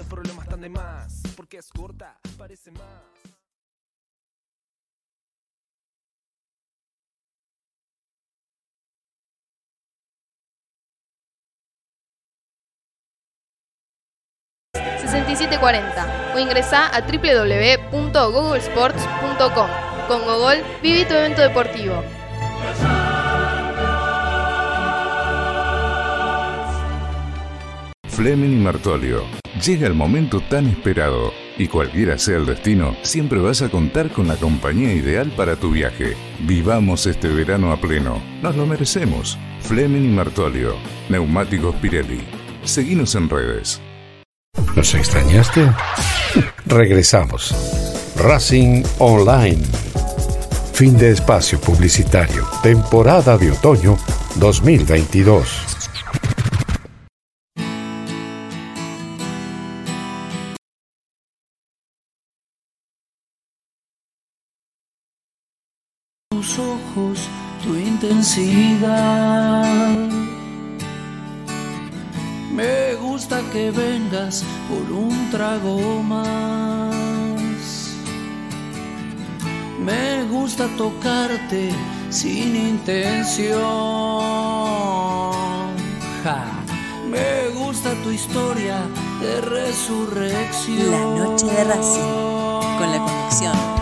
[16.34, 19.68] O ingresa a www.googlesports.com.
[20.08, 22.02] Con Google, viví tu evento deportivo.
[28.08, 29.24] Fleming y Martolio.
[29.64, 34.26] Llega el momento tan esperado y cualquiera sea el destino, siempre vas a contar con
[34.28, 36.16] la compañía ideal para tu viaje.
[36.40, 38.22] Vivamos este verano a pleno.
[38.42, 39.38] Nos lo merecemos.
[39.60, 40.76] Fleming y Martolio.
[41.08, 42.20] Neumáticos Pirelli.
[42.64, 43.80] Seguinos en redes.
[44.76, 45.70] ¿Nos extrañaste?
[46.66, 47.54] Regresamos.
[48.16, 49.62] Racing Online.
[50.74, 52.46] Fin de espacio publicitario.
[52.62, 53.96] Temporada de otoño
[54.36, 55.71] 2022.
[73.52, 76.86] Que vengas por un trago más.
[79.78, 81.70] Me gusta tocarte
[82.08, 83.52] sin intención.
[87.10, 88.78] Me gusta tu historia
[89.20, 90.90] de resurrección.
[90.90, 93.81] La noche de Racing, con la Rossi.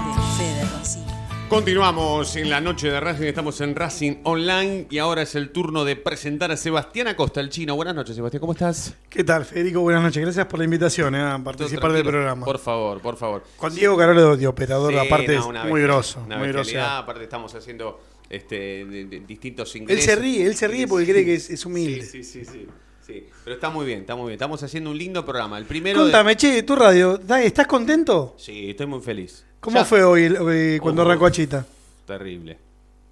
[1.50, 5.84] Continuamos en la noche de Racing, estamos en Racing Online y ahora es el turno
[5.84, 7.74] de presentar a Sebastián Acosta, el chino.
[7.74, 8.94] Buenas noches, Sebastián, ¿cómo estás?
[9.08, 9.80] ¿Qué tal, Federico?
[9.80, 10.22] Buenas noches.
[10.22, 12.46] Gracias por la invitación eh, a participar del programa.
[12.46, 13.42] Por favor, por favor.
[13.56, 16.22] Con Diego Carolo de operador, Sí, aparte no, es muy grosso.
[16.24, 16.80] una Muy grosso.
[16.80, 20.04] Aparte estamos haciendo este, de- de- distintos Él ingresos.
[20.04, 22.02] se ríe, él se ríe porque cree que es, es humilde.
[22.06, 22.66] Sí, sí, sí,
[23.04, 23.26] sí.
[23.42, 24.34] Pero está muy bien, está muy bien.
[24.34, 25.58] Estamos haciendo un lindo programa.
[25.58, 28.36] El primero de- Contame, che, tu radio, ¿estás contento?
[28.38, 29.44] Sí, estoy muy feliz.
[29.61, 31.07] ¿Cómo Ya- fue hoy, el- hoy cuando Oh.
[31.07, 31.66] arrancó Achita?
[32.07, 32.59] Terrible,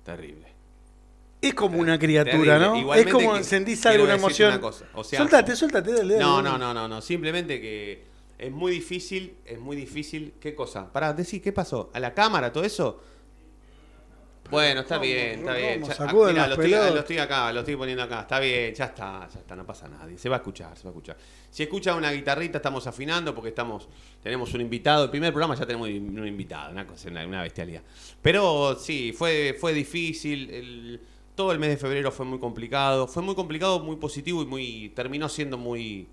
[0.05, 0.49] terrible.
[1.41, 2.59] Es como una criatura, Terrible.
[2.59, 2.77] ¿no?
[2.77, 4.51] Igualmente es como que- sentís algo, una emoción.
[4.53, 7.01] una cosa, o sea- dale, dale, No, no, no, no, no.
[7.01, 8.03] Simplemente que
[8.39, 10.35] es muy difícil, es muy difícil.
[10.41, 10.91] ¿Qué cosa?
[10.93, 11.91] Pará, decir, ¿qué pasó?
[11.93, 13.01] ¿A la cámara, todo eso?
[14.51, 15.81] Bueno, está bien, está bien.
[16.39, 16.95] Las lo estoy, pelotas.
[16.95, 18.21] lo estoy acá, lo estoy poniendo acá.
[18.23, 20.07] Está bien, ya está, ya está, no pasa nada.
[20.17, 21.17] Se va a escuchar, se va a escuchar.
[21.51, 23.89] Si escucha una guitarrita, estamos afinando porque estamos,
[24.23, 25.05] tenemos un invitado.
[25.05, 27.83] El primer programa ya tenemos un invitado, una cosa, una, una bestialidad.
[28.23, 30.51] Pero sí, fue, fue difícil.
[30.51, 31.01] el-
[31.35, 33.07] todo el mes de febrero fue muy complicado.
[33.07, 34.89] Fue muy complicado, muy positivo y muy.
[34.97, 36.09] terminó siendo muy.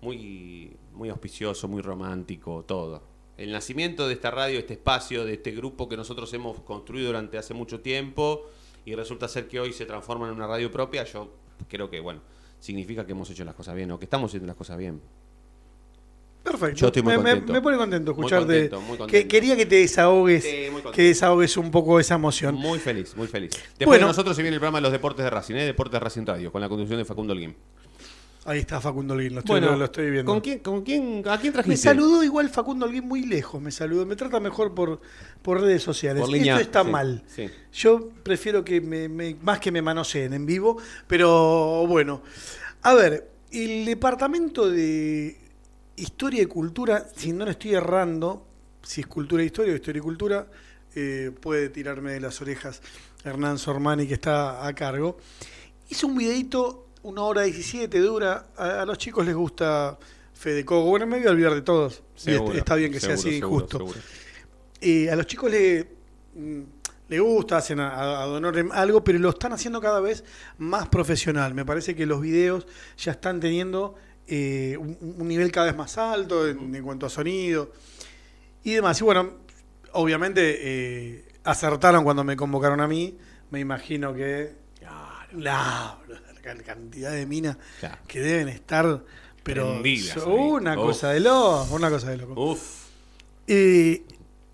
[0.00, 0.70] muy.
[0.92, 3.13] muy auspicioso, muy romántico, todo.
[3.36, 7.36] El nacimiento de esta radio, este espacio, de este grupo que nosotros hemos construido durante
[7.36, 8.48] hace mucho tiempo
[8.84, 11.32] y resulta ser que hoy se transforma en una radio propia, yo
[11.68, 12.20] creo que, bueno,
[12.60, 15.00] significa que hemos hecho las cosas bien o que estamos haciendo las cosas bien.
[16.44, 16.76] Perfecto.
[16.76, 18.70] Yo estoy muy me, me- pone contento Muy escucharte.
[19.08, 22.54] que quería que te desahogues, Sí, que desahogues un poco esa emoción.
[22.54, 23.50] Muy feliz, muy feliz.
[23.52, 24.04] Después Bueno.
[24.06, 25.64] de nosotros se viene el programa de los deportes de Racing, ¿eh?
[25.64, 27.56] Deportes de Racing Radio, con la conducción de Facundo Olguín.
[28.46, 30.30] Ahí está Facundo Holguín, lo estoy, Bueno, lo, lo estoy viendo.
[30.30, 31.76] ¿con quién, con quién, ¿A quién Me trajiste?
[31.88, 34.04] saludó igual Facundo Holguín muy lejos, me saludó.
[34.04, 35.00] Me trata mejor por,
[35.40, 36.20] por redes sociales.
[36.20, 37.22] Por línea, Esto está sí, mal.
[37.26, 37.48] sí.
[37.72, 40.76] Yo prefiero que me, me- más que me manoseen en vivo,
[41.06, 42.20] pero bueno.
[42.82, 45.38] A ver, el departamento de
[45.96, 48.46] Historia y Cultura, si no le estoy errando,
[48.82, 50.46] si es Cultura e Historia o Historia y Cultura,
[50.94, 52.82] eh, puede tirarme de las orejas
[53.24, 55.16] Hernán Sormani, que está a cargo.
[55.88, 58.48] Hizo un videito, una hora 17 dura.
[58.56, 59.98] A, a los chicos les gusta
[60.34, 60.90] Fede Cogo.
[60.90, 62.02] Bueno, me voy a olvidar de todos.
[62.14, 63.78] Seguro, está bien que sea así, seguro, justo.
[63.78, 63.98] seguro.
[64.80, 65.88] Eh, a los chicos le,
[66.34, 66.60] mm,
[67.08, 70.24] le gusta, hacen a, a- a Don Orem algo, pero lo están haciendo cada vez
[70.58, 71.54] más profesional.
[71.54, 72.66] Me parece que los videos
[72.98, 73.94] ya están teniendo
[74.26, 77.72] eh, un, un nivel cada vez más alto en, en cuanto a sonido
[78.62, 79.00] y demás.
[79.00, 79.30] Y bueno,
[79.92, 83.16] obviamente eh, acertaron cuando me convocaron a mí.
[83.50, 85.98] Me imagino que la, la
[86.44, 87.56] cantidad de minas
[88.06, 89.02] que deben estar,
[89.42, 90.84] pero Prendidas una Uf.
[90.86, 92.50] cosa de loco, una cosa de loco.
[92.52, 92.84] Uf.
[93.46, 94.02] Y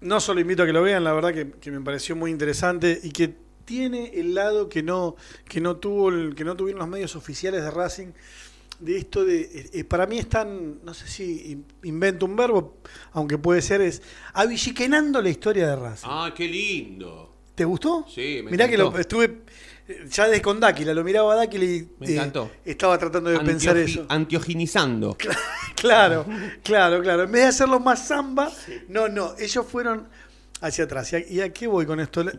[0.00, 2.98] no solo invito a que lo vean, la verdad que, que me pareció muy interesante
[3.02, 5.14] y que tiene el lado que no,
[5.48, 8.08] que no tuvo el- que no tuvieron los medios oficiales de Racing
[8.80, 12.78] de esto de eh, para mí están no sé si in- invento un verbo
[13.12, 14.00] aunque puede ser es
[14.32, 17.30] avilliquenando la historia de Racing Ah, qué lindo.
[17.54, 18.06] ¿te gustó?
[18.08, 19.42] Sí, me mirá que lo estuve
[20.10, 22.50] ya desde con Dáquila lo miraba a Dáquila y Me eh, encantó.
[22.64, 25.16] estaba tratando de pensar eso Antioginizando.
[25.76, 26.26] Claro,
[26.62, 27.22] claro, claro.
[27.22, 28.52] En vez de hacerlo más samba,
[28.88, 30.08] no, no, ellos fueron
[30.60, 31.10] hacia atrás.
[31.12, 32.22] ¿Y a, y a qué voy con esto?
[32.22, 32.32] La,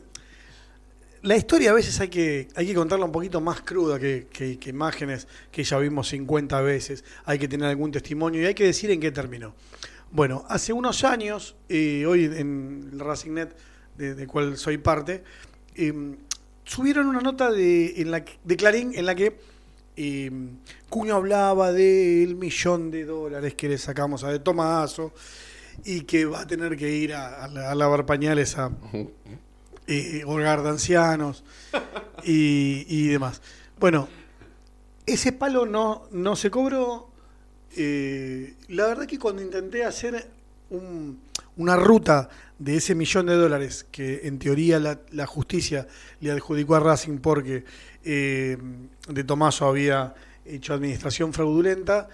[1.24, 4.60] la historia a veces hay que, hay que contarla un poquito más cruda que, que-
[4.60, 7.04] que imágenes que ya vimos 50 veces.
[7.26, 9.56] Hay que tener algún testimonio y hay que decir en qué terminó.
[10.12, 13.56] Bueno, hace unos años, eh, hoy en el RacingNet,
[13.98, 15.24] de, de cual soy parte,
[15.76, 15.94] eh,
[16.72, 19.38] subieron una nota de, en la, de Clarín en la que
[19.98, 20.32] eh,
[20.90, 25.12] Cuño hablaba del millón de dólares que le sacamos a De Tomaso
[25.84, 28.72] y que va a tener que ir a, a la- a lavar pañales a
[29.88, 31.44] eh, hogar de ancianos
[32.24, 33.42] y, demás.
[33.78, 34.08] Bueno,
[35.06, 37.10] ese palo no, no se cobró.
[37.76, 40.26] Eh, la verdad que cuando intenté hacer
[40.70, 41.20] un-
[41.58, 42.30] una ruta
[42.62, 45.88] de ese millón de dólares que en teoría la, la justicia
[46.20, 47.66] le adjudicó a Racing porque
[48.04, 48.56] eh,
[49.08, 50.14] de Tomaso había
[50.46, 52.08] hecho administración fraudulenta,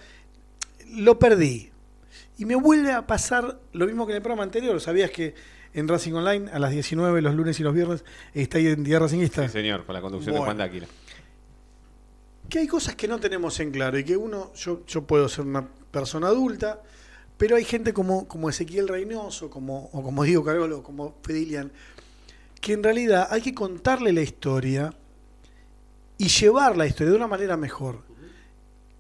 [0.94, 1.70] lo perdí.
[2.38, 4.80] Y me vuelve a pasar lo mismo que en el programa anterior.
[4.80, 5.36] ¿Sabías que
[5.74, 9.46] en Racing Online a las 19 los lunes y los viernes está Identidad Racingista?
[9.48, 10.40] Sí, señor, con la conducción de.
[10.40, 10.88] Juan Dáquila.
[12.48, 15.46] que hay cosas que no tenemos en claro y que uno, yo, yo puedo ser
[15.46, 16.82] una persona adulta,
[17.38, 21.72] pero hay gente como, como Ezequiel Reynoso, como, o como Diego Carolo, como Fedilian,
[22.60, 24.94] que en realidad hay que contarle la historia
[26.18, 28.02] y llevar la historia de una manera mejor.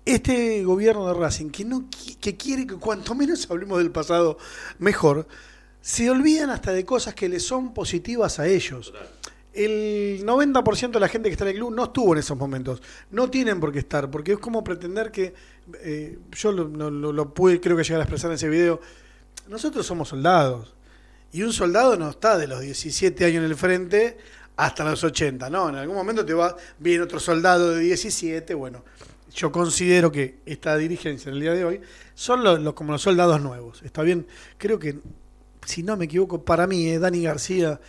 [0.05, 1.85] Este gobierno de Racing, que, no,
[2.21, 4.37] que quiere que cuanto menos hablemos del pasado,
[4.79, 5.27] mejor,
[5.81, 8.93] se olvidan hasta de cosas que le son positivas a ellos.
[9.65, 12.81] El 90% de la gente que está en el club no estuvo en esos momentos.
[13.11, 15.33] No tienen por qué estar, porque es como pretender que.
[15.81, 18.79] eh, yo lo, lo- pude, creo que llegar a expresar en ese video.
[19.47, 20.75] Nosotros somos soldados.
[21.31, 24.17] Y un soldado no está de los 17 años en el frente
[24.55, 25.49] hasta los 80.
[25.49, 26.55] No, en algún momento te va.
[26.79, 28.53] Viene otro soldado de 17.
[28.53, 28.83] Bueno,
[29.33, 31.81] yo considero que esta dirigencia en el día de hoy
[32.13, 33.81] son los, los- como los soldados nuevos.
[33.83, 34.99] Está bien, creo que,
[35.65, 37.79] si no me equivoco, para mí, eh, Dani García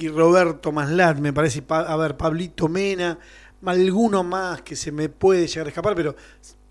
[0.00, 3.18] y Roberto Maslat, me parece, a ver, Pablito Mena,
[3.64, 6.16] alguno más que se me puede llegar a escapar, pero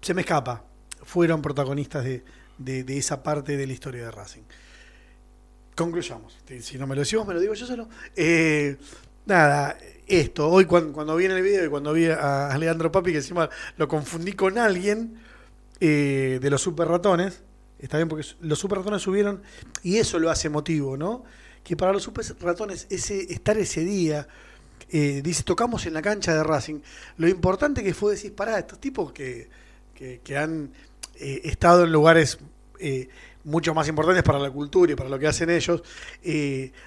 [0.01, 0.65] se me escapa.
[1.03, 2.23] Fueron protagonistas de,
[2.57, 4.43] de- de esa parte de la historia de Racing.
[5.75, 6.37] Concluyamos.
[6.61, 7.87] Si no me lo decimos, me lo digo yo solo.
[8.15, 8.77] Eh,
[9.25, 9.77] nada,
[10.07, 10.49] esto.
[10.49, 13.17] Hoy cuando, cuando vi en el video y cuando vi a, a Leandro Papi, que
[13.19, 15.21] encima lo confundí con alguien
[15.79, 17.43] eh, de los super ratones,
[17.79, 19.41] está bien porque los super ratones subieron
[19.81, 21.23] y eso lo hace emotivo, ¿no?
[21.63, 24.27] Que para los super ratones ese, estar ese día,
[24.91, 26.79] eh, dice, tocamos en la cancha de Racing.
[27.17, 29.47] Lo importante que fue decir, pará, estos tipos que,
[29.93, 30.71] que, han
[31.15, 32.39] eh, estado en lugares
[32.79, 33.07] eh,
[33.43, 35.83] mucho más importantes para la cultura y para lo que hacen ellos,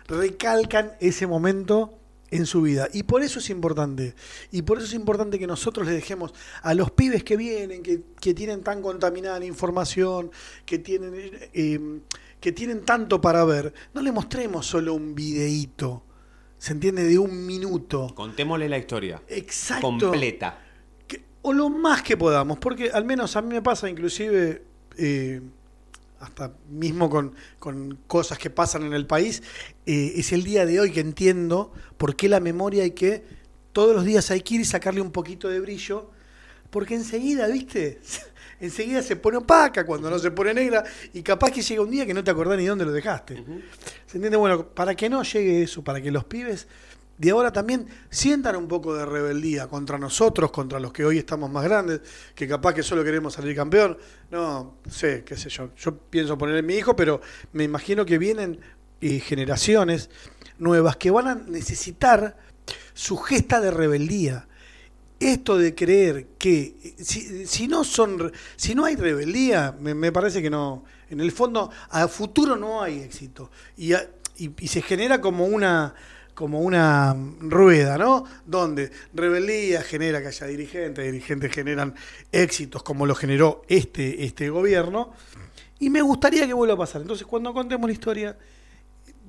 [0.09, 1.99] recalcan ese momento
[2.33, 2.89] en su vida.
[2.93, 4.15] Y por eso es importante.
[4.51, 8.01] Y por eso es importante que nosotros les dejemos a los pibes que vienen, que,
[8.21, 10.31] que tienen tan contaminada la información,
[10.65, 11.31] que tienen,
[12.43, 16.03] que tienen tanto para ver, no le mostremos solo un videíto,
[16.59, 17.05] ¿se entiende?
[17.05, 18.13] De un minuto.
[18.17, 19.23] Contémosle la historia.
[19.29, 19.87] Exacto.
[19.87, 20.59] Completa.
[21.43, 24.65] o lo más que podamos, porque al menos a mí me pasa inclusive,
[24.99, 25.41] eh,
[26.19, 29.45] hasta mismo con, con cosas que pasan en el país,
[29.87, 33.25] eh, es el día de hoy que entiendo por qué la memoria hay que,
[33.73, 36.11] todos los días hay que ir y sacarle un poquito de brillo,
[36.71, 38.01] porque enseguida, ¿viste?
[38.63, 40.83] enseguida se pone opaca cuando no se pone negra
[41.13, 43.45] y capaz que llega un día que no te acordás ni dónde lo dejaste.
[44.07, 44.37] ¿Se entiende?
[44.37, 46.67] Bueno, para que no llegue eso, para que los pibes
[47.19, 51.51] de ahora también sientan un poco de rebeldía contra nosotros, contra los que hoy estamos
[51.51, 52.01] más grandes,
[52.35, 53.99] que capaz que solo queremos salir campeón.
[54.31, 55.71] No, sé, qué sé yo.
[55.77, 57.21] Yo pienso poner en mi hijo, pero
[57.53, 58.59] me imagino que vienen
[59.01, 60.11] eh, generaciones
[60.59, 62.37] nuevas que van a necesitar
[62.95, 64.49] su gesta de rebeldía.
[65.31, 67.05] Esto de creer que eh,
[67.47, 70.85] si, no son si no hay rebeldía, me, parece que no.
[71.11, 73.51] En el fondo, a futuro no hay éxito.
[73.77, 73.93] Y-
[74.37, 75.95] y se genera como una
[76.35, 78.25] como una rueda, ¿no?
[78.47, 81.95] Donde rebeldía genera que haya dirigentes, dirigentes generan
[82.33, 85.13] éxitos como lo generó este, este gobierno.
[85.79, 87.03] Y me gustaría que vuelva a pasar.
[87.03, 88.39] Entonces, cuando contemos la historia,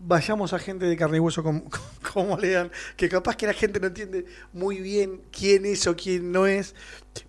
[0.05, 1.63] vayamos a gente de carne y hueso como,
[2.13, 6.31] como lean, que capaz que la gente no entiende muy bien quién es o quién
[6.31, 6.75] no es,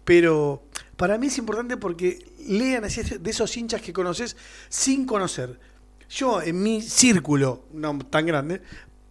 [0.05, 0.63] pero
[0.97, 4.37] para mí es importante porque lean así de esos hinchas que conoces
[4.69, 5.59] sin conocer.
[6.11, 8.61] Yo en mi círculo, no tan grande,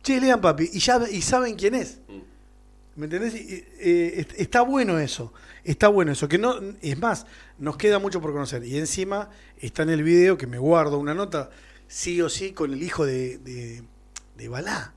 [0.04, 2.00] che, lean papi, y ya y saben quién es.
[2.96, 3.34] ¿Me entendés?
[3.34, 5.34] Y, eh, est- está bueno eso,
[5.64, 7.26] está bueno eso, que no, es más,
[7.58, 8.64] nos queda mucho por conocer.
[8.64, 11.50] Y encima está en el video que me guardo una nota,
[11.88, 13.84] sí o sí, con el hijo de, de,
[14.38, 14.94] de Balá.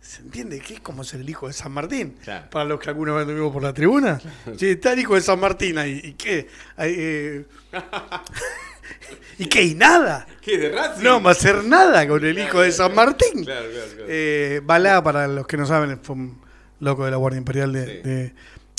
[0.00, 0.58] ¿Se entiende?
[0.58, 2.16] Que es como ser el hijo de San Martín.
[2.24, 2.50] Claro.
[2.50, 4.20] Para los que alguna vez estuvimos por la tribuna.
[4.58, 6.00] Sí, está el hijo de San Martín ahí.
[6.02, 6.48] ¿Y qué?
[6.76, 7.46] Ahí, eh,
[9.38, 9.62] ¿Y qué?
[9.62, 10.26] ¿Y nada?
[10.40, 11.04] ¿Qué, de Racing?
[11.04, 13.44] No va a hacer nada con el hijo de San Martín.
[13.44, 13.66] Claro.
[14.08, 16.40] Eh, Balá, para los que no saben, fue un
[16.80, 18.34] loco de la Guardia Imperial de, de-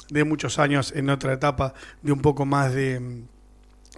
[0.10, 3.24] de muchos años en otra etapa de un poco más de,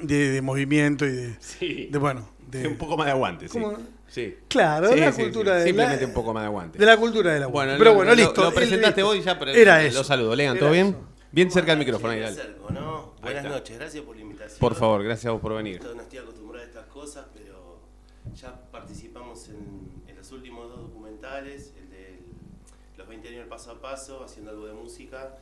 [0.01, 1.89] de, de movimiento y de, Sí.
[1.91, 2.29] de, bueno,
[2.61, 3.53] de, un poco más de aguante, sí.
[3.59, 3.77] ¿Cómo?
[4.07, 4.37] Sí.
[4.47, 5.59] Claro, Sí, la sí, cultura sí.
[5.59, 6.77] de Simplemente la- un poco más de aguante.
[6.79, 8.43] de la cultura de la Bueno, Pero lo- bueno, lo- listo.
[8.43, 9.05] Lo presentaste listo.
[9.05, 10.03] vos y ya, pero Era lo eso.
[10.03, 10.35] saludo.
[10.35, 10.87] Lean, Era ¿todo bien?
[10.87, 10.99] eso.
[11.31, 12.31] Bien cerca del micrófono ahí, dale.
[12.41, 13.13] acerco, ¿no?
[13.21, 13.57] Buenas está.
[13.57, 14.59] noches, gracias por la invitación.
[14.59, 15.81] Por favor, gracias a vos por venir.
[15.83, 17.79] No estoy acostumbrado a estas cosas, pero
[18.35, 22.19] ya participamos en, en los últimos dos documentales, el de
[22.97, 25.35] los 20 años del paso a paso, haciendo algo de música,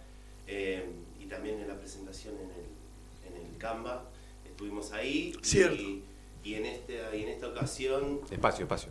[0.47, 0.89] eh,
[1.19, 4.05] y también en la presentación en el, en el Canva.
[4.45, 5.33] Estuvimos ahí.
[5.43, 5.75] Cierto.
[5.75, 6.03] Y,
[6.43, 8.89] y en, este, y en esta ocasión Espacio, espacio.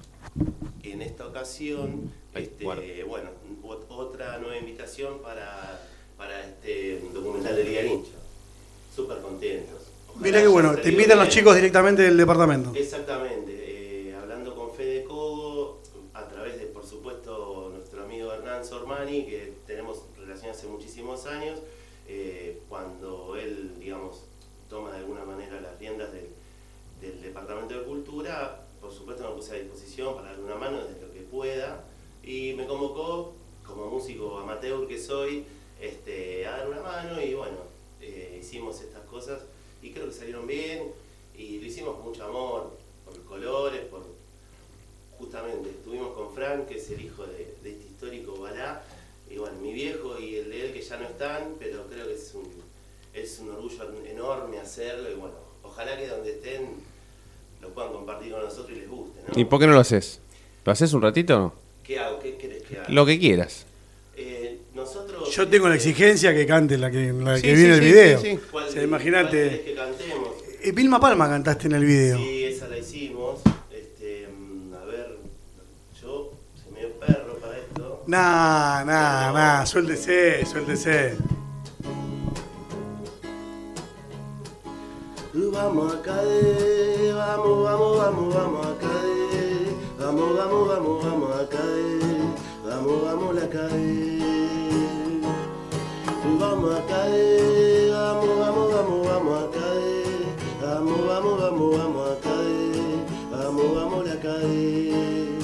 [0.82, 2.64] en esta ocasión, Ahí, este,
[3.04, 3.30] bueno,
[3.62, 5.80] ot- otra nueva invitación para,
[6.16, 8.12] para este documental de Liga Hincha.
[8.94, 9.82] Súper contentos.
[10.08, 12.72] Ojalá Mirá qué haya bueno, te invitan los chicos directamente del departamento.
[12.74, 15.80] Exactamente, eh, hablando con Fede Cogo,
[16.14, 21.58] a través de, por supuesto, nuestro amigo Hernán Sormani, que tenemos relación hace muchísimos años,
[22.08, 24.24] eh, cuando él, digamos,
[24.68, 26.26] toma de alguna manera las riendas del,
[27.02, 31.00] del Departamento de Cultura, por supuesto me puse a disposición para darle una mano desde
[31.00, 31.84] lo que pueda,
[32.22, 33.34] y me convocó,
[33.66, 35.44] como músico amateur que soy,
[35.80, 37.58] este, a dar una mano, y bueno,
[38.00, 39.40] eh, hicimos estas cosas,
[39.82, 40.92] y creo que salieron bien,
[41.36, 42.70] y lo hicimos con mucho amor,
[43.04, 44.02] por colores, por
[45.18, 48.84] justamente estuvimos con Frank, que es el hijo de, de este histórico Balá,
[49.28, 52.14] y bueno, mi viejo y el de él que ya no están, pero creo que
[52.14, 52.48] es un,
[53.12, 56.91] es un orgullo enorme hacerlo, y bueno, ojalá que donde estén
[57.62, 59.40] lo puedan compartir con nosotros y les guste, ¿no?
[59.40, 60.20] ¿Y por qué no lo haces?
[60.64, 61.54] ¿Lo haces un ratito o no?
[61.82, 62.18] ¿Qué hago?
[62.20, 62.88] ¿Qué querés que haga?
[62.90, 63.66] Lo que quieras.
[64.16, 65.30] Eh, nosotros...
[65.34, 67.86] Yo tengo la exigencia que cante la que, la Sí, que sí, viene el sí,
[67.86, 68.20] video.
[68.20, 68.40] sí, sí.
[68.50, 69.62] ¿Cuál- O sea, imagínate.
[69.64, 70.28] que cantemos?
[70.62, 72.18] Eh, Vilma Palma cantaste en el video.
[72.18, 73.40] Sí, esa la hicimos.
[73.72, 75.16] Este, mm, a ver,
[76.00, 76.32] yo
[76.62, 78.04] soy medio perro para esto.
[78.06, 81.16] Nah, nah, nah, suéltese, suéltese.
[85.34, 89.74] Vamos a caer, vamos, vamos, vamos, vamos a caer.
[89.98, 92.00] Vamos, vamos, vamos, vamos a caer.
[92.62, 94.20] Vamos, vamos a caer.
[96.38, 100.36] Vamos a caer, vamos, vamos, vamos, vamos a caer.
[100.60, 103.06] Vamos, vamos, vamos, vamos a caer.
[103.30, 105.38] Vamos, vamos a caer.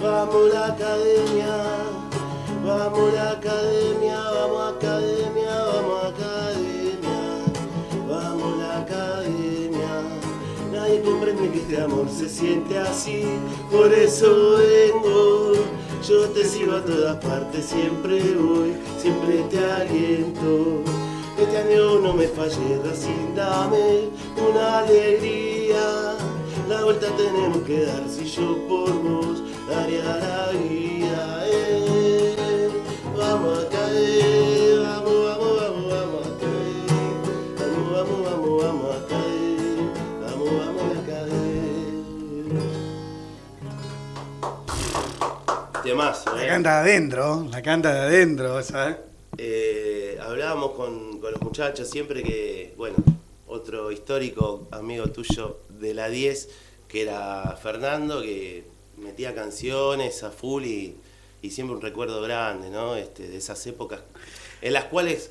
[0.00, 1.57] Vamos la academia.
[11.80, 13.24] Amor se siente así,
[13.70, 15.52] por eso vengo.
[16.08, 20.82] Yo te sigo a todas partes, siempre voy, siempre te aliento.
[21.38, 24.08] Este año no me falle, Racing, dame
[24.48, 26.16] una alegría.
[26.68, 30.77] La vuelta tenemos que dar, si yo por vos daría la vida.
[45.88, 46.48] Temazo, La ¿eh?
[46.48, 48.96] canta de adentro, la canta de adentro, ¿sabes?
[49.38, 52.96] Eh, hablábamos con, con los muchachos siempre que, bueno,
[53.46, 56.50] otro histórico amigo tuyo de la 10,
[56.88, 58.64] que era Fernando, que
[58.98, 60.96] metía canciones a full y,
[61.40, 62.94] y siempre un recuerdo grande, ¿no?
[62.94, 64.00] Este, de esas épocas
[64.60, 65.30] en las cuales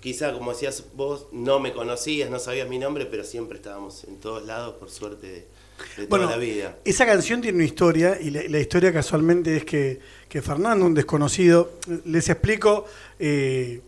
[0.00, 4.18] quizá, como decías vos, no me conocías, no sabías mi nombre, pero siempre estábamos en
[4.18, 5.48] todos lados, por suerte,
[5.96, 6.76] de, de toda Bueno, la vida.
[6.84, 10.94] Esa canción tiene una historia y la, la historia casualmente es que, que Fernando, un
[10.94, 11.72] desconocido,
[12.04, 12.86] les explico
[13.18, 13.80] eh,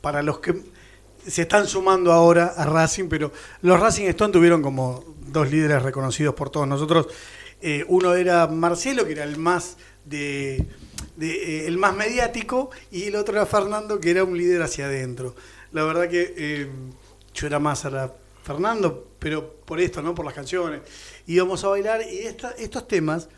[0.00, 0.54] para los que
[1.26, 3.32] se están sumando ahora a Racing, pero
[3.62, 7.08] los Racing Stone tuvieron como dos líderes reconocidos por todos nosotros.
[7.62, 10.66] Eh, uno era Marcelo, que era el más de,
[11.16, 14.84] de, eh, el más mediático, y el otro era Fernando, que era un líder hacia
[14.86, 15.34] adentro.
[15.72, 16.68] La verdad que
[17.32, 18.12] yo era más a la
[18.44, 20.14] Fernando, pero por esto, ¿no?
[20.14, 20.82] Por las canciones.
[21.26, 22.20] Íbamos a bailar y
[22.58, 23.28] estos temas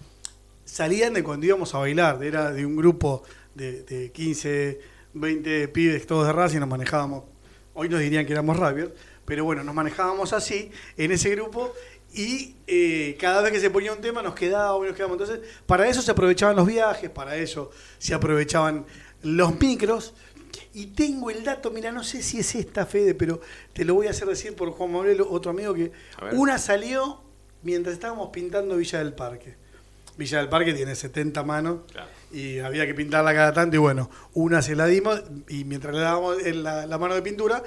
[0.65, 2.23] salían de cuando íbamos a bailar.
[2.25, 3.23] Era de un grupo
[3.55, 4.81] de, de 15,
[5.15, 7.23] 20 pibes, todos de Racing, nos manejábamos.
[7.75, 8.91] Hoy nos dirían que éramos rabios,
[9.25, 11.73] pero bueno, nos manejábamos así en ese grupo
[12.13, 15.21] y eh, cada vez que se ponía un tema nos quedaba y nos quedábamos.
[15.21, 18.87] Entonces, para eso se aprovechaban los viajes, para eso se aprovechaban
[19.23, 20.15] los micros.
[20.77, 23.41] Y tengo el dato, mira, no sé si es esta, Fede, pero
[23.73, 25.91] te lo voy a hacer decir por Juan Manuel, otro amigo, que
[26.37, 27.23] una salió
[27.63, 29.55] mientras estábamos pintando Villa del Parque.
[30.19, 31.79] Villa del Parque tiene 70 manos
[32.33, 36.01] y había que pintarla cada tanto y bueno, una se la dimos y mientras le
[36.03, 37.63] dábamos la, la mano de pintura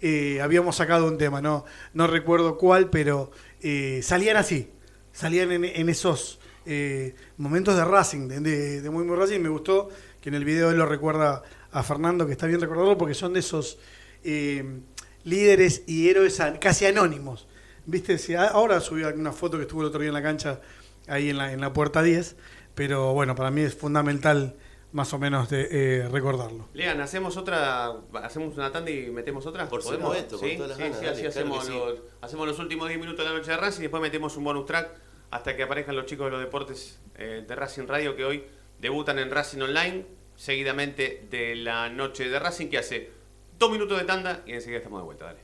[0.00, 3.30] eh, habíamos sacado un tema, no, no recuerdo cuál, pero
[3.62, 4.70] eh, salían así,
[5.12, 9.48] salían en, en esos eh, momentos de Racing, de, de- de muy muy Racing, me
[9.50, 9.88] gustó
[10.20, 11.42] que en el video él lo recuerda
[11.74, 13.78] a Fernando, que está bien recordarlo porque son de esos
[14.22, 14.80] eh,
[15.24, 17.46] líderes y héroes casi anónimos.
[17.84, 18.16] ¿Viste?
[18.16, 20.60] Si ahora subí una foto que estuvo el otro día en la cancha,
[21.08, 22.36] ahí en la, en la puerta 10,
[22.74, 24.54] pero bueno, para mí es fundamental
[24.92, 26.68] más o menos de, eh, recordarlo.
[26.72, 29.68] Lean, hacemos otra, hacemos una tanda y metemos otra.
[29.68, 30.16] Por ¿Podemos?
[30.16, 32.88] con sí, todas las sí, ganas, sí, dale, así claro hacemos, los, hacemos los últimos
[32.88, 34.90] 10 minutos de la noche de Racing y después metemos un bonus track
[35.32, 38.44] hasta que aparezcan los chicos de los deportes eh, de Racing Radio que hoy
[38.78, 40.06] debutan en Racing Online,
[40.36, 43.10] seguidamente de la noche de Racing que hace
[43.58, 45.24] dos minutos de tanda y enseguida estamos de vuelta.
[45.26, 45.40] Dale.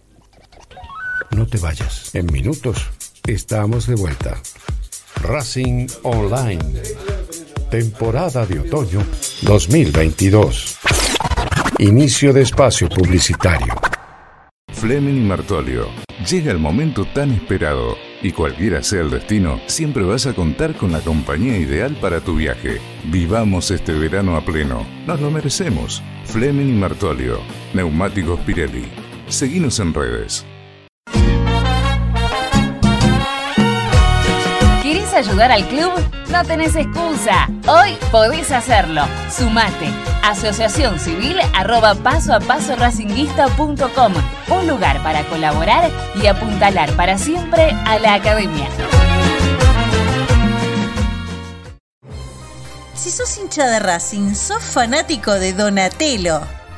[1.30, 2.14] No te vayas.
[2.14, 2.88] En minutos
[3.26, 4.40] estamos de vuelta.
[5.22, 6.82] Racing Online.
[7.70, 9.04] Temporada de otoño
[9.42, 10.78] 2022.
[11.78, 13.74] Inicio de espacio publicitario.
[14.72, 15.88] Fleming y Martolio.
[16.28, 20.92] Llega el momento tan esperado y cualquiera sea el destino, siempre vas a contar con
[20.92, 22.80] la compañía ideal para tu viaje.
[23.04, 24.86] Vivamos este verano a pleno.
[25.06, 26.02] Nos lo merecemos.
[26.24, 27.40] Fleming y Martolio.
[27.74, 28.88] Neumáticos Pirelli.
[29.28, 30.44] Seguinos en redes.
[34.82, 35.92] ¿Querés ayudar al club?
[36.30, 37.48] No tenés excusa.
[37.66, 39.02] Hoy podés hacerlo.
[39.30, 40.09] Sumate.
[40.22, 44.12] Asociación Civil arroba paso a paso racinguista.com.
[44.48, 45.90] Un lugar para colaborar
[46.20, 48.68] y apuntalar para siempre a la academia.
[52.94, 56.59] Si sos hincha de Racing, sos fanático de Donatello.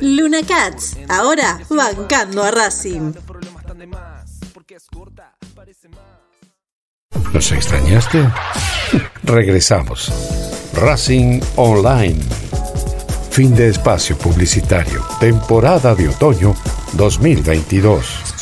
[0.00, 3.12] Luna Cats, ahora bancando a Racing.
[7.32, 8.28] ¿Nos extrañaste?
[9.22, 10.12] Regresamos.
[10.74, 12.20] Racing Online.
[13.30, 15.04] Fin de espacio publicitario.
[15.20, 16.54] Temporada de otoño
[16.92, 18.33] 2022.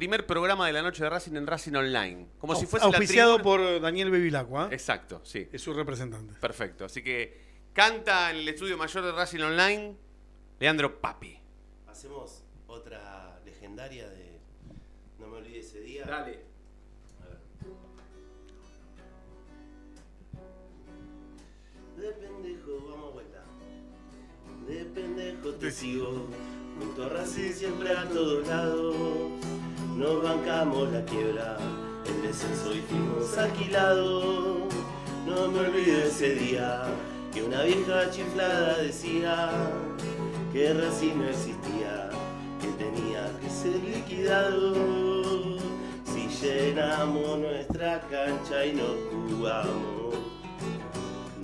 [0.00, 2.26] Primer programa de la noche de Racing en Racing Online.
[2.38, 3.42] Como si fuese la auspiciado tribuna-
[3.74, 4.70] por Daniel Bevilacqua.
[4.72, 5.46] Exacto, sí.
[5.52, 6.32] Es su representante.
[6.40, 6.86] Perfecto.
[6.86, 7.38] Así que
[7.74, 9.94] canta en el estudio mayor de Racing Online
[10.58, 11.38] Leandro Papi.
[11.86, 14.40] Hacemos otra legendaria de
[15.18, 16.06] No me olvide ese día.
[16.06, 16.44] Dale.
[21.98, 23.44] De pendejo, vamos a vuelta.
[24.66, 26.26] De pendejo te sigo.
[26.80, 28.96] Junto a Racing siempre a todos lados.
[29.98, 31.58] Nos bancamos la quiebra.
[32.06, 34.72] El descenso y fuimos alquilados.
[35.26, 36.84] No me olvido ese día
[37.34, 39.50] que una vieja chiflada decía
[40.54, 42.08] que Racing no existía,
[42.62, 44.74] que tenía que ser liquidado.
[46.04, 50.14] Si llenamos nuestra cancha y nos jugamos,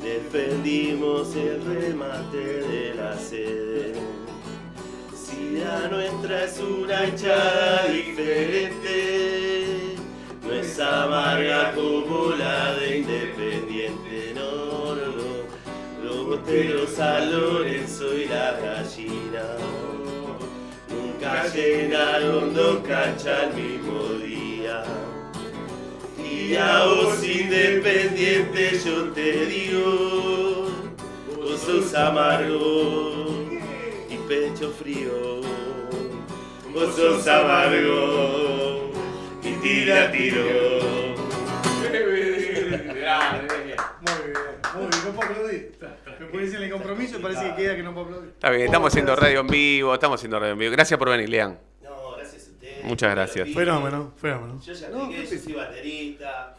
[0.03, 4.26] defendimos el remate de la sede.
[5.27, 8.95] Si la nuestra es una hinchada diferente,
[10.41, 16.05] no es amarga como la de Independiente, no, no, no.
[16.05, 19.57] Los boteros a Lorenzo y la gallina
[20.89, 24.85] nunca llenaron dos canchas al mismo día.
[26.25, 30.69] Y a vos independiente yo te digo,
[31.37, 33.46] vos sos amargo
[34.29, 35.41] pecho frío.
[36.73, 38.91] Vos sos amargo
[39.43, 40.43] y tira tiro.
[41.81, 45.73] Muy bien, muy bien, no puedo aplaudir.
[46.21, 48.31] Me pones en el compromiso y parece que queda que no puedo aplaudir.
[48.31, 50.73] Está bien, estamos haciendo radio en vivo, estamos haciendo radio en vivo.
[50.73, 51.59] Gracias por venir, Lean.
[51.83, 52.85] No, gracias a ustedes.
[52.85, 53.49] Muchas gracias.
[53.55, 54.61] Fenómeno, fenómeno.
[54.65, 56.55] Yo ya No, dije, ¿qué yo soy baterista,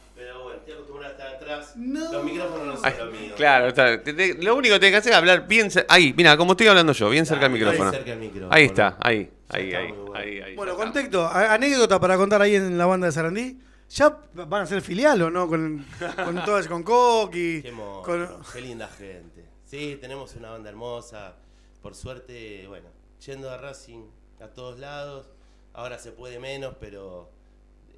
[0.68, 1.74] estoy acostumbrado a estar atrás.
[1.76, 2.12] No.
[2.12, 3.34] Los micrófonos no son Ay, los míos.
[3.38, 4.04] claro, está.
[4.04, 5.70] Te- te- lo único que tenés que hacer es hablar bien.
[5.88, 7.92] Ahí, mira, como estoy hablando yo, bien cerca del micrófono.
[7.92, 8.54] cerca del micrófono.
[8.54, 10.14] Ahí está, ahí, ahí, está ahí, bueno.
[10.16, 10.56] ahí.
[10.56, 13.60] Bueno, contexto, anécdota para contar ahí en la banda de Sarandí.
[13.90, 15.48] ¿Ya van a ser filial o no?
[15.48, 15.86] Con,
[16.26, 17.62] con todas, con Coqui.
[17.62, 19.46] Qué, mono, con- qué linda gente.
[19.64, 21.36] Sí, tenemos una banda hermosa.
[21.82, 22.90] Por suerte, bueno,
[23.26, 24.04] yendo a Racing
[24.42, 25.30] a todos lados.
[25.74, 27.30] Ahora se puede menos, pero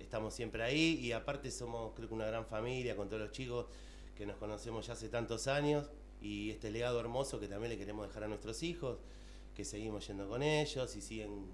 [0.09, 0.99] estamos siempre ahí.
[1.01, 3.67] Y aparte somos, creo que una gran familia con todos los chicos
[4.17, 5.91] que nos conocemos ya hace tantos años.
[6.19, 8.97] Y este legado hermoso que también le queremos dejar a nuestros hijos,
[9.55, 11.45] que seguimos yendo con ellos y siguen,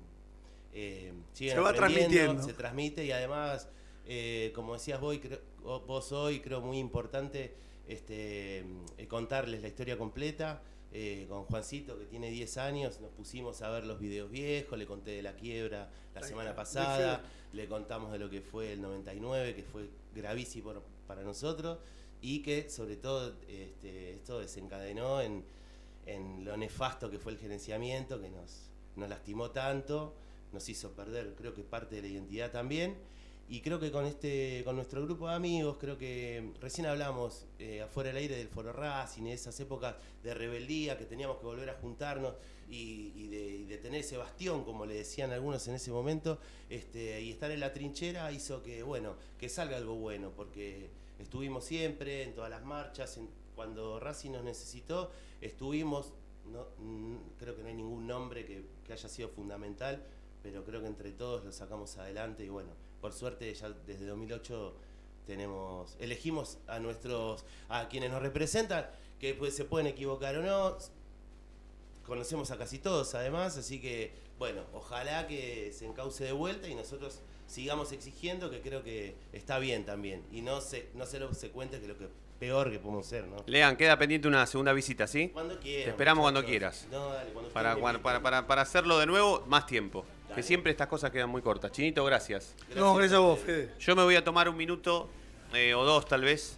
[0.74, 2.42] eh, siguen Se va transmitiendo.
[2.42, 3.68] Se transmite y además,
[4.08, 5.20] eh, como decías vos,
[5.62, 7.54] vos hoy, creo muy importante
[7.88, 8.60] este,
[8.98, 10.64] eh, contarles la historia completa.
[10.98, 14.86] Eh, con Juancito, que tiene 10 años, nos pusimos a ver los videos viejos, le
[14.86, 17.22] conté de la quiebra la semana pasada,
[17.52, 20.72] le contamos de lo que fue el 99, que fue gravísimo
[21.06, 21.80] para nosotros,
[22.22, 25.44] y que sobre todo este, esto desencadenó en,
[26.06, 30.16] en lo nefasto que fue el gerenciamiento, que nos, nos lastimó tanto,
[30.54, 32.96] nos hizo perder creo que parte de la identidad también.
[33.48, 37.82] Y creo que con este, con nuestro grupo de amigos, creo que recién hablamos eh,
[37.84, 41.70] afuera del aire del Foro Racing, de esas épocas de rebeldía que teníamos que volver
[41.70, 42.34] a juntarnos
[42.68, 43.28] y, y
[43.68, 46.40] de, tener ese bastión, como le decían algunos en ese momento,
[46.72, 50.90] este, y estar en la trinchera hizo que, bueno, que salga algo bueno, porque
[51.20, 56.14] estuvimos siempre en todas las marchas, en- cuando Racing nos necesitó, estuvimos,
[56.52, 56.66] no,
[57.38, 60.04] creo que no hay ningún nombre que haya sido fundamental,
[60.42, 62.72] pero creo que entre todos lo sacamos adelante y bueno,
[63.02, 64.74] por suerte ya desde 2008
[65.26, 68.88] tenemos, elegimos a nuestros, a quienes nos representan,
[69.20, 70.78] que pues se pueden equivocar o no,
[72.06, 76.76] conocemos a casi todos además, así que bueno, ojalá que se encauce de vuelta y
[76.76, 80.24] nosotros sigamos exigiendo, que creo que está bien también.
[80.32, 82.08] Y no se, no se lo se cuente que lo que
[82.40, 83.38] peor que podemos ser, ¿no?
[83.46, 85.30] Lean, queda pendiente una segunda visita, ¿sí?
[85.30, 86.86] Cuando quieran, Te esperamos cuando quieras.
[86.92, 90.06] No, dale, cuando Para, me para, para, para hacerlo de nuevo, más tiempo.
[90.34, 91.72] Que siempre estas cosas quedan muy cortas.
[91.72, 92.56] Chinito, gracias.
[92.76, 93.72] No, gracias a vos, Fede.
[93.80, 95.08] Yo me voy a tomar un minuto
[95.54, 96.58] eh, o dos tal vez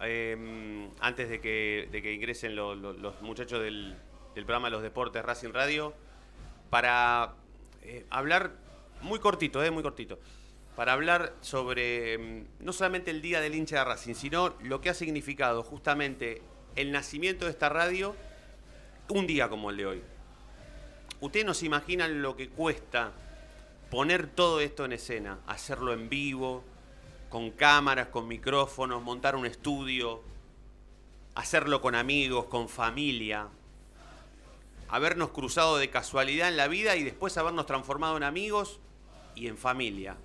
[0.00, 3.96] eh, antes de que, de que ingresen lo- lo- los muchachos del,
[4.34, 5.94] del programa de los deportes Racing Radio
[6.68, 7.34] para
[7.82, 8.52] eh, hablar
[9.02, 10.18] muy cortito, eh, muy cortito.
[10.74, 14.90] Para hablar sobre mm, no solamente el día del hincha de Racing, sino lo que
[14.90, 16.42] ha significado justamente
[16.74, 18.14] el nacimiento de esta radio
[19.08, 20.02] un día como el de hoy.
[21.20, 23.12] Ustedes no se imaginan lo que cuesta
[23.90, 26.62] poner todo esto en escena, hacerlo en vivo,
[27.28, 30.22] con cámaras, con micrófonos, montar un estudio,
[31.34, 33.48] hacerlo con amigos, con familia,
[34.88, 38.80] habernos cruzado de casualidad en la vida y después habernos transformado en amigos
[39.34, 40.16] y en familia.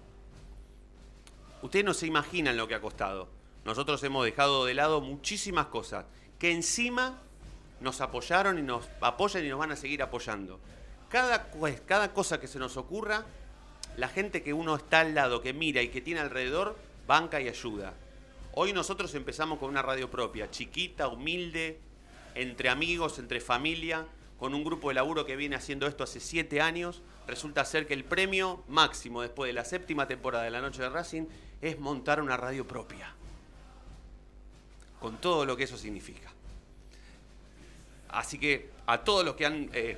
[1.62, 3.30] Ustedes no se imaginan lo que ha costado.
[3.66, 6.06] Nosotros hemos dejado de lado muchísimas cosas
[6.40, 7.20] que encima
[7.80, 10.60] nos apoyaron y nos apoyan y nos van a seguir apoyando.
[11.12, 11.52] Cada,
[11.86, 13.26] cada cosa que se nos ocurra,
[13.98, 17.50] la gente que uno está al lado, que mira y que tiene alrededor, banca y
[17.50, 17.94] ayuda.
[18.54, 21.80] Hoy nosotros empezamos con una radio propia, chiquita, humilde,
[22.34, 24.06] entre amigos, entre familia,
[24.40, 27.02] con un grupo de laburo que viene haciendo esto hace siete años.
[27.28, 30.90] Resulta ser que el premio máximo después de la séptima temporada de la Noche de
[30.90, 31.26] Racing
[31.62, 33.14] es montar una radio propia.
[35.02, 36.32] Con todo lo que eso significa.
[38.08, 39.98] Así que a todos los que han eh,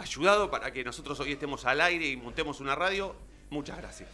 [0.00, 3.14] ayudado para que nosotros hoy estemos al aire y montemos una radio,
[3.50, 4.08] muchas gracias.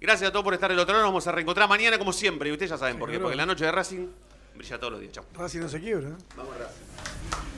[0.00, 1.04] Gracias a todos por estar del otro lado.
[1.04, 2.48] Nos vamos a reencontrar mañana como siempre.
[2.50, 3.14] Y ustedes ya saben por qué.
[3.14, 3.28] Seguro.
[3.28, 4.06] Porque la noche de Racing
[4.54, 5.12] brilla todos los días.
[5.12, 5.24] Chao.
[5.34, 6.10] Racing no se quiebra.
[6.10, 6.14] ¿eh?
[6.36, 7.55] Vamos Racing.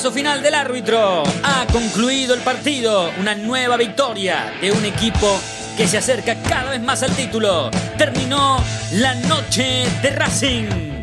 [0.00, 1.24] Pitazo final del árbitro.
[1.42, 3.10] Ha concluido el partido.
[3.20, 5.38] Una nueva victoria de un equipo
[5.76, 7.70] que se acerca cada vez más al título.
[7.98, 10.99] Terminó la noche de Racing.